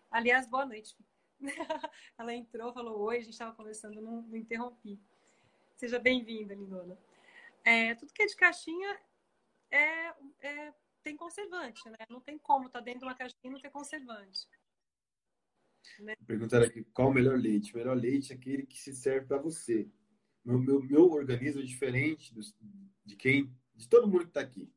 [0.09, 0.97] Aliás, boa noite.
[2.17, 4.99] Ela entrou, falou oi, a gente estava conversando, não, não interrompi.
[5.75, 6.97] Seja bem-vinda, lindona.
[7.63, 8.99] É, tudo que é de caixinha
[9.69, 10.73] é, é,
[11.03, 11.97] tem conservante, né?
[12.09, 14.47] Não tem como tá dentro de uma caixinha e não ter conservante.
[15.99, 16.15] Né?
[16.25, 17.73] Perguntaram aqui qual o melhor leite.
[17.73, 19.89] O melhor leite é aquele que se serve para você.
[20.43, 22.55] Meu, meu, meu organismo é diferente dos,
[23.05, 24.71] de quem, de todo mundo que está aqui.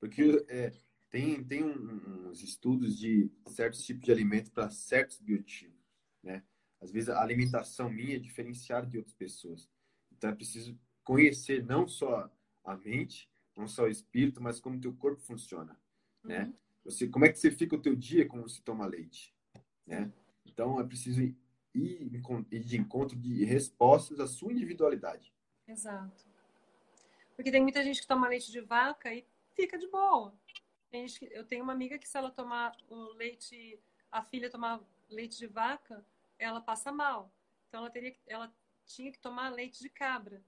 [0.00, 0.72] Porque é,
[1.10, 5.78] tem, tem um, uns estudos de certos tipos de alimentos para certos biotipos,
[6.22, 6.42] né?
[6.80, 9.68] Às vezes a alimentação minha é diferenciada de outras pessoas.
[10.10, 12.28] Então é preciso conhecer não só
[12.64, 15.78] a mente, não só o espírito, mas como o teu corpo funciona,
[16.24, 16.44] né?
[16.46, 16.54] Uhum.
[16.84, 19.32] Você, como é que você fica o teu dia quando você toma leite,
[19.86, 20.12] né?
[20.44, 21.36] Então é preciso ir,
[21.74, 25.32] ir de encontro de respostas à sua individualidade.
[25.66, 26.30] Exato.
[27.34, 30.34] Porque tem muita gente que toma leite de vaca e fica de boa.
[31.30, 33.80] Eu tenho uma amiga que se ela tomar o leite,
[34.10, 36.04] a filha tomar leite de vaca,
[36.38, 37.32] ela passa mal.
[37.68, 40.42] Então ela teria, ela tinha que tomar leite de cabra.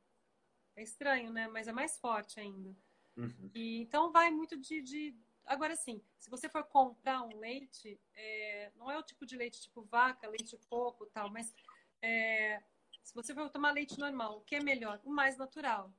[0.76, 1.48] É estranho, né?
[1.48, 2.76] Mas é mais forte ainda.
[3.16, 3.50] Uhum.
[3.54, 5.16] E, então vai muito de, de,
[5.46, 8.72] Agora sim, se você for comprar um leite, é...
[8.76, 11.54] não é o tipo de leite tipo vaca, leite de coco tal, mas
[12.00, 12.62] é...
[13.02, 15.00] se você for tomar leite normal, o que é melhor?
[15.04, 15.92] O mais natural.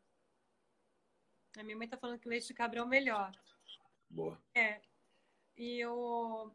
[1.57, 3.31] A minha mãe tá falando que leite de cabra é o melhor.
[4.09, 4.41] Boa.
[4.53, 4.81] É.
[5.55, 6.51] E, eu...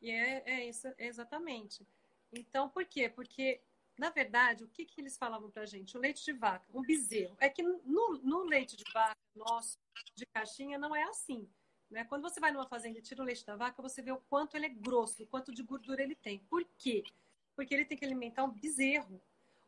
[0.00, 1.86] e é, é isso, exatamente.
[2.32, 3.08] Então, por quê?
[3.08, 3.62] Porque
[3.98, 5.96] na verdade, o que, que eles falavam pra gente?
[5.96, 7.36] O leite de vaca, um bezerro.
[7.38, 9.78] É que no, no leite de vaca nosso,
[10.14, 11.48] de caixinha, não é assim.
[11.92, 12.04] Né?
[12.04, 14.56] Quando você vai numa fazenda e tira o leite da vaca, você vê o quanto
[14.56, 16.38] ele é grosso, o quanto de gordura ele tem.
[16.38, 17.04] Por quê?
[17.54, 19.20] Porque ele tem que alimentar um bezerro.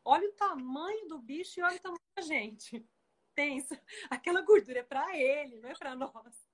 [0.03, 2.83] Olha o tamanho do bicho e olha o tamanho da gente.
[3.35, 6.45] Pensa, aquela gordura é para ele, não é para nós.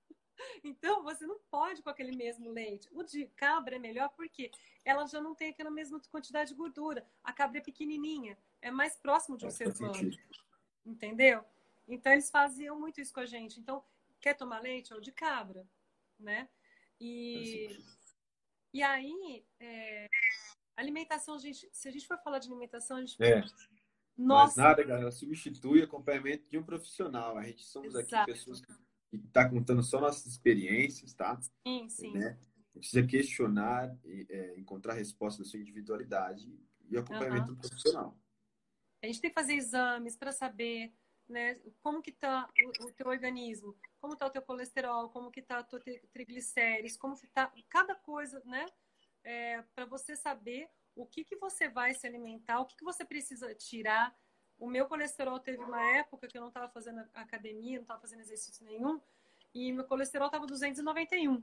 [0.62, 2.88] Então, você não pode com aquele mesmo leite.
[2.92, 4.50] O de cabra é melhor porque
[4.84, 7.06] ela já não tem aquela mesma quantidade de gordura.
[7.24, 10.10] A cabra é pequenininha, é mais próximo de um ser humano.
[10.84, 11.44] Entendeu?
[11.88, 13.60] Então, eles faziam muito isso com a gente.
[13.60, 13.82] Então,
[14.22, 14.92] quer tomar leite?
[14.92, 15.66] É o de cabra,
[16.18, 16.48] né?
[17.00, 17.68] E,
[18.72, 20.08] e aí, é,
[20.76, 23.42] alimentação, gente, se a gente for falar de alimentação, a gente é.
[24.16, 24.44] Nossa.
[24.44, 27.36] Mas nada, galera, substitui acompanhamento de um profissional.
[27.36, 28.14] A gente somos Exato.
[28.14, 28.70] aqui pessoas que
[29.12, 31.40] estão tá contando só nossas experiências, tá?
[31.66, 32.12] Sim, sim.
[32.12, 32.38] Né?
[32.72, 36.46] Precisa questionar, e, é, encontrar resposta da sua individualidade
[36.88, 37.56] e acompanhamento uhum.
[37.58, 38.16] profissional.
[39.02, 40.94] A gente tem que fazer exames para saber
[41.28, 42.48] né, como que está
[42.80, 45.78] o, o, teu organismo, como está o teu colesterol, como que está a tua
[46.12, 48.66] triglicérides, como está cada coisa, né?
[49.22, 53.04] É, para você saber o que, que você vai se alimentar, o que, que você
[53.04, 54.12] precisa tirar.
[54.58, 58.20] O meu colesterol teve uma época que eu não estava fazendo academia, não estava fazendo
[58.20, 59.00] exercício nenhum,
[59.54, 61.40] e meu colesterol estava 291.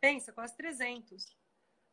[0.00, 1.36] Pensa, quase 300.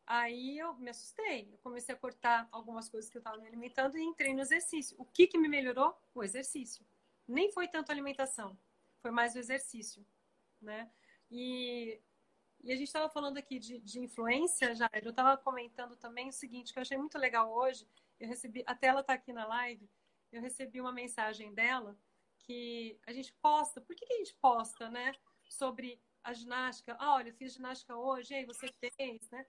[0.06, 3.98] Aí eu me assustei, eu comecei a cortar algumas coisas que eu estava me alimentando
[3.98, 4.94] e entrei no exercício.
[4.96, 6.00] O que, que me melhorou?
[6.14, 6.86] O exercício.
[7.26, 8.56] Nem foi tanto a alimentação,
[9.00, 10.06] foi mais o exercício,
[10.60, 10.90] né?
[11.30, 12.00] E
[12.62, 14.88] e a gente estava falando aqui de, de influência, já.
[15.02, 17.88] Eu estava comentando também o seguinte, que eu achei muito legal hoje.
[18.18, 19.88] Eu recebi, até ela está aqui na live,
[20.30, 21.98] eu recebi uma mensagem dela
[22.40, 23.80] que a gente posta.
[23.80, 25.14] Por que, que a gente posta, né?
[25.48, 26.96] Sobre a ginástica.
[26.98, 29.46] Ah, olha, eu fiz ginástica hoje, aí você fez, né?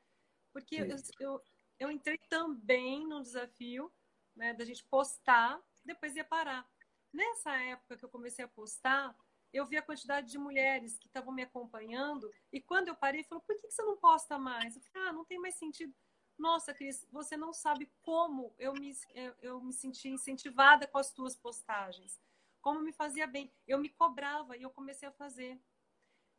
[0.54, 0.88] Porque eu,
[1.20, 1.42] eu,
[1.80, 3.92] eu, entrei também num desafio,
[4.36, 6.68] né, da gente postar, depois ia parar.
[7.12, 9.16] Nessa época que eu comecei a postar,
[9.54, 13.44] eu vi a quantidade de mulheres que estavam me acompanhando e quando eu parei, falou:
[13.44, 14.76] por que você não posta mais?
[14.76, 15.94] Eu falei: ah, não tem mais sentido.
[16.38, 18.94] Nossa, Cris, você não sabe como eu me,
[19.42, 22.20] eu me senti incentivada com as tuas postagens.
[22.62, 23.52] Como me fazia bem.
[23.68, 25.60] Eu me cobrava e eu comecei a fazer.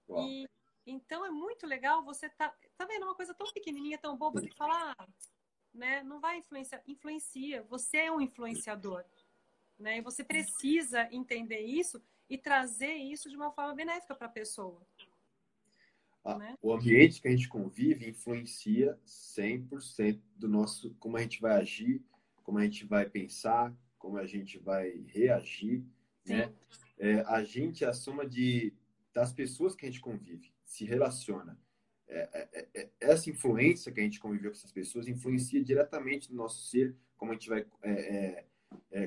[0.08, 0.26] Uau.
[0.26, 0.48] E
[0.84, 4.52] então é muito legal você tá, tá vendo uma coisa tão pequenininha, tão boba que
[4.56, 5.06] falar, ah,
[5.72, 6.02] né?
[6.02, 7.62] Não vai influenciar, influencia.
[7.64, 9.04] Você é um influenciador,
[9.78, 9.98] né?
[9.98, 12.02] E você precisa entender isso
[12.32, 14.80] e trazer isso de uma forma benéfica para a pessoa.
[16.24, 16.56] Ah, né?
[16.62, 22.02] O ambiente que a gente convive influencia 100% do nosso como a gente vai agir,
[22.42, 25.84] como a gente vai pensar, como a gente vai reagir,
[26.24, 26.36] Sim.
[26.36, 26.54] né?
[26.98, 28.72] É, a gente é a soma de
[29.12, 31.60] das pessoas que a gente convive, se relaciona.
[32.08, 36.30] É, é, é, é essa influência que a gente conviveu com essas pessoas influencia diretamente
[36.30, 38.44] no nosso ser, como a gente vai, é,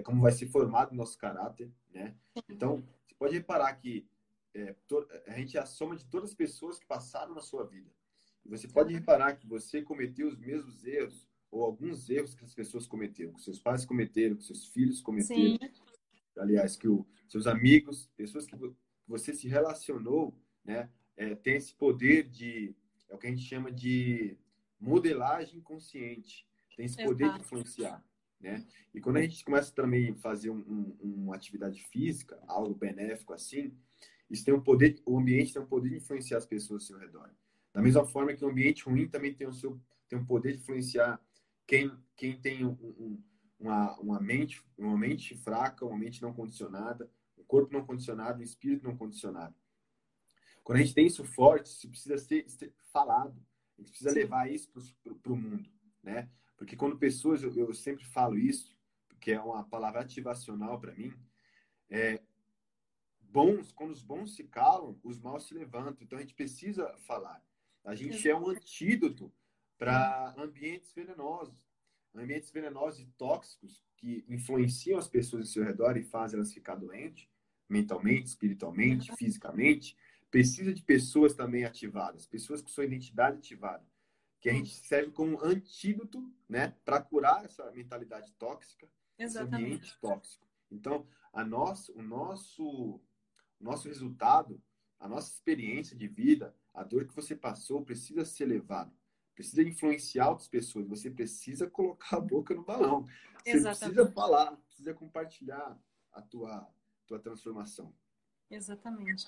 [0.03, 2.13] como vai ser formado o nosso caráter, né?
[2.47, 2.84] Então,
[3.26, 4.07] pode reparar que
[4.53, 4.76] é,
[5.28, 7.89] a gente é a soma de todas as pessoas que passaram na sua vida.
[8.45, 12.53] E você pode reparar que você cometeu os mesmos erros ou alguns erros que as
[12.53, 15.41] pessoas cometeram, que seus pais cometeram, que seus filhos cometeram.
[15.41, 15.59] Sim.
[16.38, 18.55] Aliás, que os seus amigos, pessoas que
[19.07, 22.76] você se relacionou, né, é, tem esse poder de
[23.09, 24.38] é o que a gente chama de
[24.80, 26.47] modelagem consciente.
[26.76, 28.03] Tem esse poder de influenciar.
[28.39, 28.65] Né?
[28.93, 33.33] E quando a gente começa também a fazer um, um, uma atividade física, algo benéfico
[33.33, 33.75] assim,
[34.29, 36.99] isso tem um poder, o ambiente tem um poder de influenciar as pessoas ao seu
[36.99, 37.29] redor.
[37.73, 40.59] Da mesma forma que o ambiente ruim também tem o seu tem um poder de
[40.59, 41.19] influenciar
[41.65, 43.21] quem quem tem um,
[43.59, 48.43] uma, uma mente uma mente fraca, uma mente não condicionada, um corpo não condicionado, um
[48.43, 49.55] espírito não condicionado.
[50.63, 53.39] Quando a gente tem isso forte, isso precisa ser, ser falado.
[53.77, 54.19] A gente precisa Sim.
[54.19, 54.71] levar isso
[55.21, 55.69] para o mundo,
[56.01, 56.29] né?
[56.58, 58.76] Porque quando pessoas, eu, eu sempre falo isso,
[59.20, 61.14] que é uma palavra ativacional para mim,
[61.89, 62.22] é,
[63.20, 65.97] bons, quando os bons se calam, os maus se levantam.
[66.01, 67.43] Então a gente precisa falar.
[67.84, 69.32] A gente é um antídoto
[69.78, 71.68] para ambientes venenosos,
[72.14, 76.76] ambientes venenosos e tóxicos que influenciam as pessoas ao seu redor e fazem elas ficar
[76.76, 77.28] doentes,
[77.68, 79.97] mentalmente, espiritualmente, fisicamente.
[80.32, 83.86] Precisa de pessoas também ativadas, pessoas com sua identidade ativada
[84.46, 88.88] que a gente serve como antídoto, né, para curar essa mentalidade tóxica,
[89.18, 89.56] Exatamente.
[89.56, 90.48] esse ambiente tóxico.
[90.72, 93.02] Então, a nosso, o nosso,
[93.60, 94.62] nosso resultado,
[95.00, 98.93] a nossa experiência de vida, a dor que você passou precisa ser levada,
[99.34, 100.88] precisa influenciar outras pessoas.
[100.89, 103.08] Você precisa colocar a boca no balão.
[103.43, 103.96] Você Exatamente.
[103.96, 105.76] precisa falar, precisa compartilhar
[106.12, 106.72] a tua,
[107.08, 107.91] tua transformação.
[108.52, 109.26] Exatamente.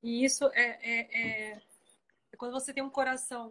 [0.00, 1.62] E isso é, é, é
[2.38, 3.50] quando você tem um coração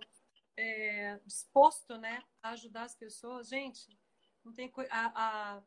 [0.59, 3.47] é, disposto né, a ajudar as pessoas.
[3.47, 3.97] Gente,
[4.43, 5.63] não tem a, a,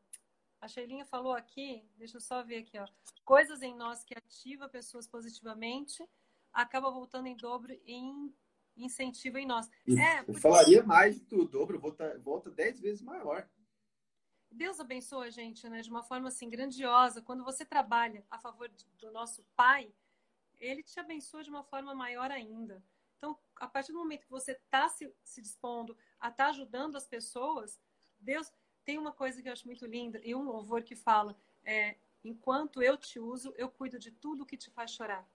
[0.61, 2.87] a Sheilinha falou aqui, deixa eu só ver aqui, ó.
[3.25, 6.07] Coisas em nós que ativa pessoas positivamente
[6.51, 8.33] acaba voltando em dobro em
[8.75, 9.69] incentivo em nós.
[9.87, 10.31] É, porque...
[10.31, 13.47] Eu falaria mais do dobro, volta, volta dez vezes maior.
[14.51, 17.21] Deus abençoa a gente, né, de uma forma assim grandiosa.
[17.21, 19.91] Quando você trabalha a favor do nosso Pai,
[20.59, 22.83] Ele te abençoa de uma forma maior ainda.
[23.23, 26.97] Então, a partir do momento que você está se, se, dispondo a estar tá ajudando
[26.97, 27.79] as pessoas,
[28.19, 28.51] Deus
[28.83, 32.81] tem uma coisa que eu acho muito linda e um louvor que fala: é, enquanto
[32.81, 35.25] eu te uso, eu cuido de tudo que te faz chorar.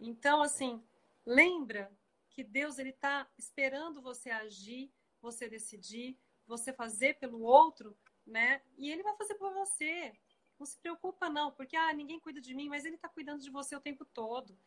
[0.00, 0.82] Então, assim,
[1.24, 1.96] lembra
[2.28, 4.90] que Deus ele está esperando você agir,
[5.22, 8.62] você decidir, você fazer pelo outro né?
[8.76, 10.12] E ele vai fazer por você.
[10.58, 13.50] Não se preocupa não, porque ah, ninguém cuida de mim, mas ele está cuidando de
[13.50, 14.58] você o tempo todo.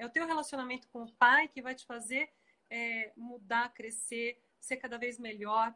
[0.00, 2.32] É o teu relacionamento com o pai que vai te fazer
[2.70, 5.74] é, mudar, crescer, ser cada vez melhor,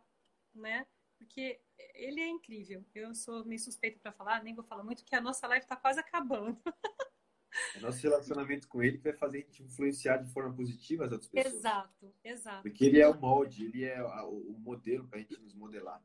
[0.55, 0.87] né?
[1.19, 1.61] Porque
[1.95, 2.83] ele é incrível.
[2.95, 5.77] Eu sou meio suspeita para falar, nem vou falar muito, que a nossa live está
[5.77, 6.59] quase acabando.
[7.77, 11.31] O nosso relacionamento com ele vai fazer a gente influenciar de forma positiva as outras
[11.31, 11.55] pessoas.
[11.55, 12.63] Exato, exato.
[12.63, 16.03] Porque ele é o molde, ele é o modelo para a gente nos modelar.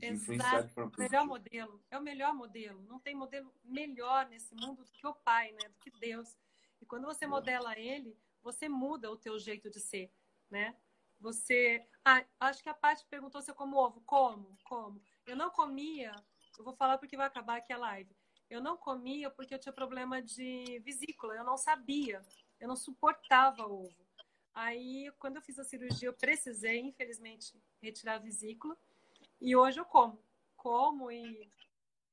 [0.00, 0.80] Exato.
[0.80, 1.84] O melhor modelo.
[1.90, 2.82] É o melhor modelo.
[2.84, 5.68] Não tem modelo melhor nesse mundo do que o Pai, né?
[5.68, 6.34] Do que Deus.
[6.80, 10.12] E quando você modela ele, você muda o teu jeito de ser,
[10.50, 10.76] né?
[11.20, 11.86] Você...
[12.04, 14.00] Ah, acho que a Paty perguntou se eu como ovo.
[14.02, 14.56] Como?
[14.64, 15.02] Como?
[15.26, 16.14] Eu não comia...
[16.58, 18.10] Eu vou falar porque vai acabar aqui a live.
[18.50, 21.36] Eu não comia porque eu tinha problema de vesícula.
[21.36, 22.20] Eu não sabia.
[22.58, 24.06] Eu não suportava ovo.
[24.52, 28.76] Aí, quando eu fiz a cirurgia, eu precisei, infelizmente, retirar a vesícula.
[29.40, 30.20] E hoje eu como.
[30.56, 31.48] Como e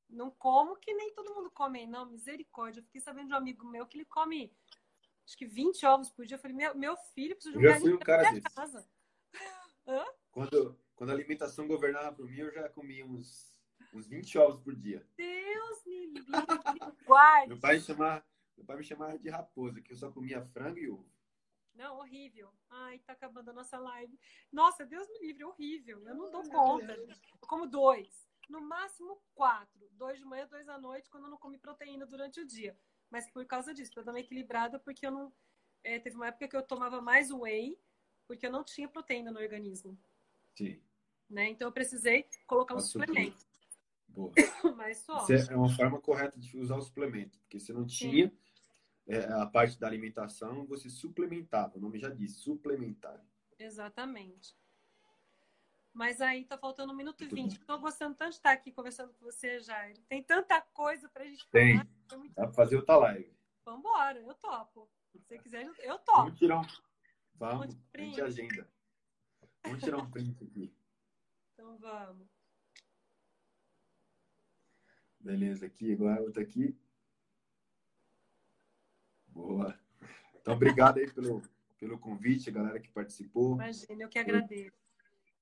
[0.10, 2.06] não como que nem todo mundo come, não.
[2.06, 2.80] Misericórdia.
[2.80, 4.54] Eu fiquei sabendo de um amigo meu que ele come
[5.26, 6.36] acho que 20 ovos por dia.
[6.36, 8.56] Eu falei, meu, meu filho precisa de um já fui um cara desse.
[8.56, 8.88] casa.
[9.88, 10.06] Hã?
[10.32, 13.56] Quando, quando a alimentação governava por mim, eu já comia uns,
[13.94, 15.08] uns 20 ovos por dia.
[15.16, 16.26] Deus me livre,
[17.06, 17.50] guarde.
[17.50, 18.26] meu, pai chamava,
[18.58, 21.10] meu pai me chamava de raposa, que eu só comia frango e ovo.
[21.76, 22.52] Não, horrível.
[22.70, 24.18] Ai, tá acabando a nossa live.
[24.52, 26.08] Nossa, Deus me livre, horrível.
[26.08, 26.94] Eu não dou conta.
[26.94, 28.26] Eu como dois.
[28.50, 29.88] No máximo quatro.
[29.92, 32.78] Dois de manhã, dois à noite, quando eu não comi proteína durante o dia.
[33.10, 35.34] Mas por causa disso, pra dar uma equilibrada, porque eu não.
[35.84, 37.78] É, teve uma época que eu tomava mais whey,
[38.28, 39.98] porque eu não tinha proteína no organismo.
[40.56, 40.82] Sim.
[41.30, 41.50] Né?
[41.50, 43.46] Então eu precisei colocar um suplemento.
[44.08, 44.32] Boa.
[44.78, 45.26] Mas só.
[45.30, 48.32] Isso é uma forma correta de usar o suplemento, porque você não tinha.
[49.08, 51.78] É, a parte da alimentação, você suplementava.
[51.78, 53.24] O nome já diz, suplementar.
[53.60, 54.56] Exatamente.
[55.96, 57.54] Mas aí tá faltando um minuto e vinte.
[57.54, 59.98] Estou gostando tanto de estar aqui conversando com você, Jair.
[60.10, 61.78] Tem tanta coisa pra gente Tem.
[61.78, 61.88] falar.
[62.10, 62.28] Tem.
[62.36, 63.34] Dá pra fazer outra live.
[63.64, 64.90] Vambora, eu topo.
[65.14, 66.24] Se você quiser, eu topo.
[66.24, 66.68] Vamos tirar um.
[67.36, 68.70] Vamos, a gente agenda.
[69.64, 70.76] Vamos tirar um print aqui.
[71.58, 72.28] Então vamos.
[75.18, 76.78] Beleza, aqui, agora outra aqui.
[79.28, 79.80] Boa.
[80.36, 81.42] Então, obrigado aí pelo,
[81.80, 83.54] pelo convite, a galera que participou.
[83.54, 84.85] Imagina, eu que agradeço.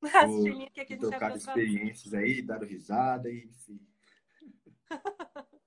[0.68, 3.80] Por, que, que trocar experiências aí, dar risada e enfim.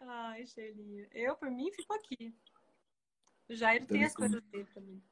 [0.00, 1.08] Ai, Shelinha.
[1.12, 2.34] Eu, por mim, fico aqui.
[3.48, 5.02] O Jair tem as coisas dele também.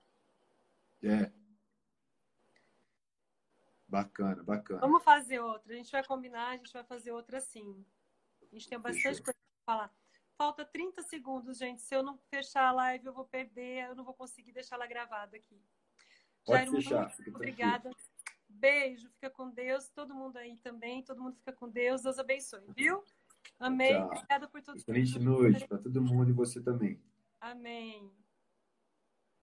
[1.02, 1.30] É.
[3.86, 4.80] Bacana, bacana.
[4.80, 5.72] Vamos fazer outra.
[5.72, 7.84] A gente vai combinar, a gente vai fazer outra sim.
[8.40, 9.94] A gente tem bastante coisa para falar.
[10.36, 11.82] Falta 30 segundos, gente.
[11.82, 14.86] Se eu não fechar a live, eu vou perder, eu não vou conseguir deixar ela
[14.86, 15.60] gravada aqui.
[16.44, 17.14] Pode Jair, fechar.
[17.18, 17.90] Muito obrigada.
[18.54, 19.88] Beijo, fica com Deus.
[19.90, 21.02] Todo mundo aí também.
[21.02, 22.02] Todo mundo fica com Deus.
[22.02, 23.02] Deus abençoe, viu?
[23.58, 23.92] Amém.
[23.92, 24.06] Tchau.
[24.06, 24.78] Obrigada por tudo.
[24.78, 27.00] Excelente noite para todo mundo e você também.
[27.40, 28.10] Amém.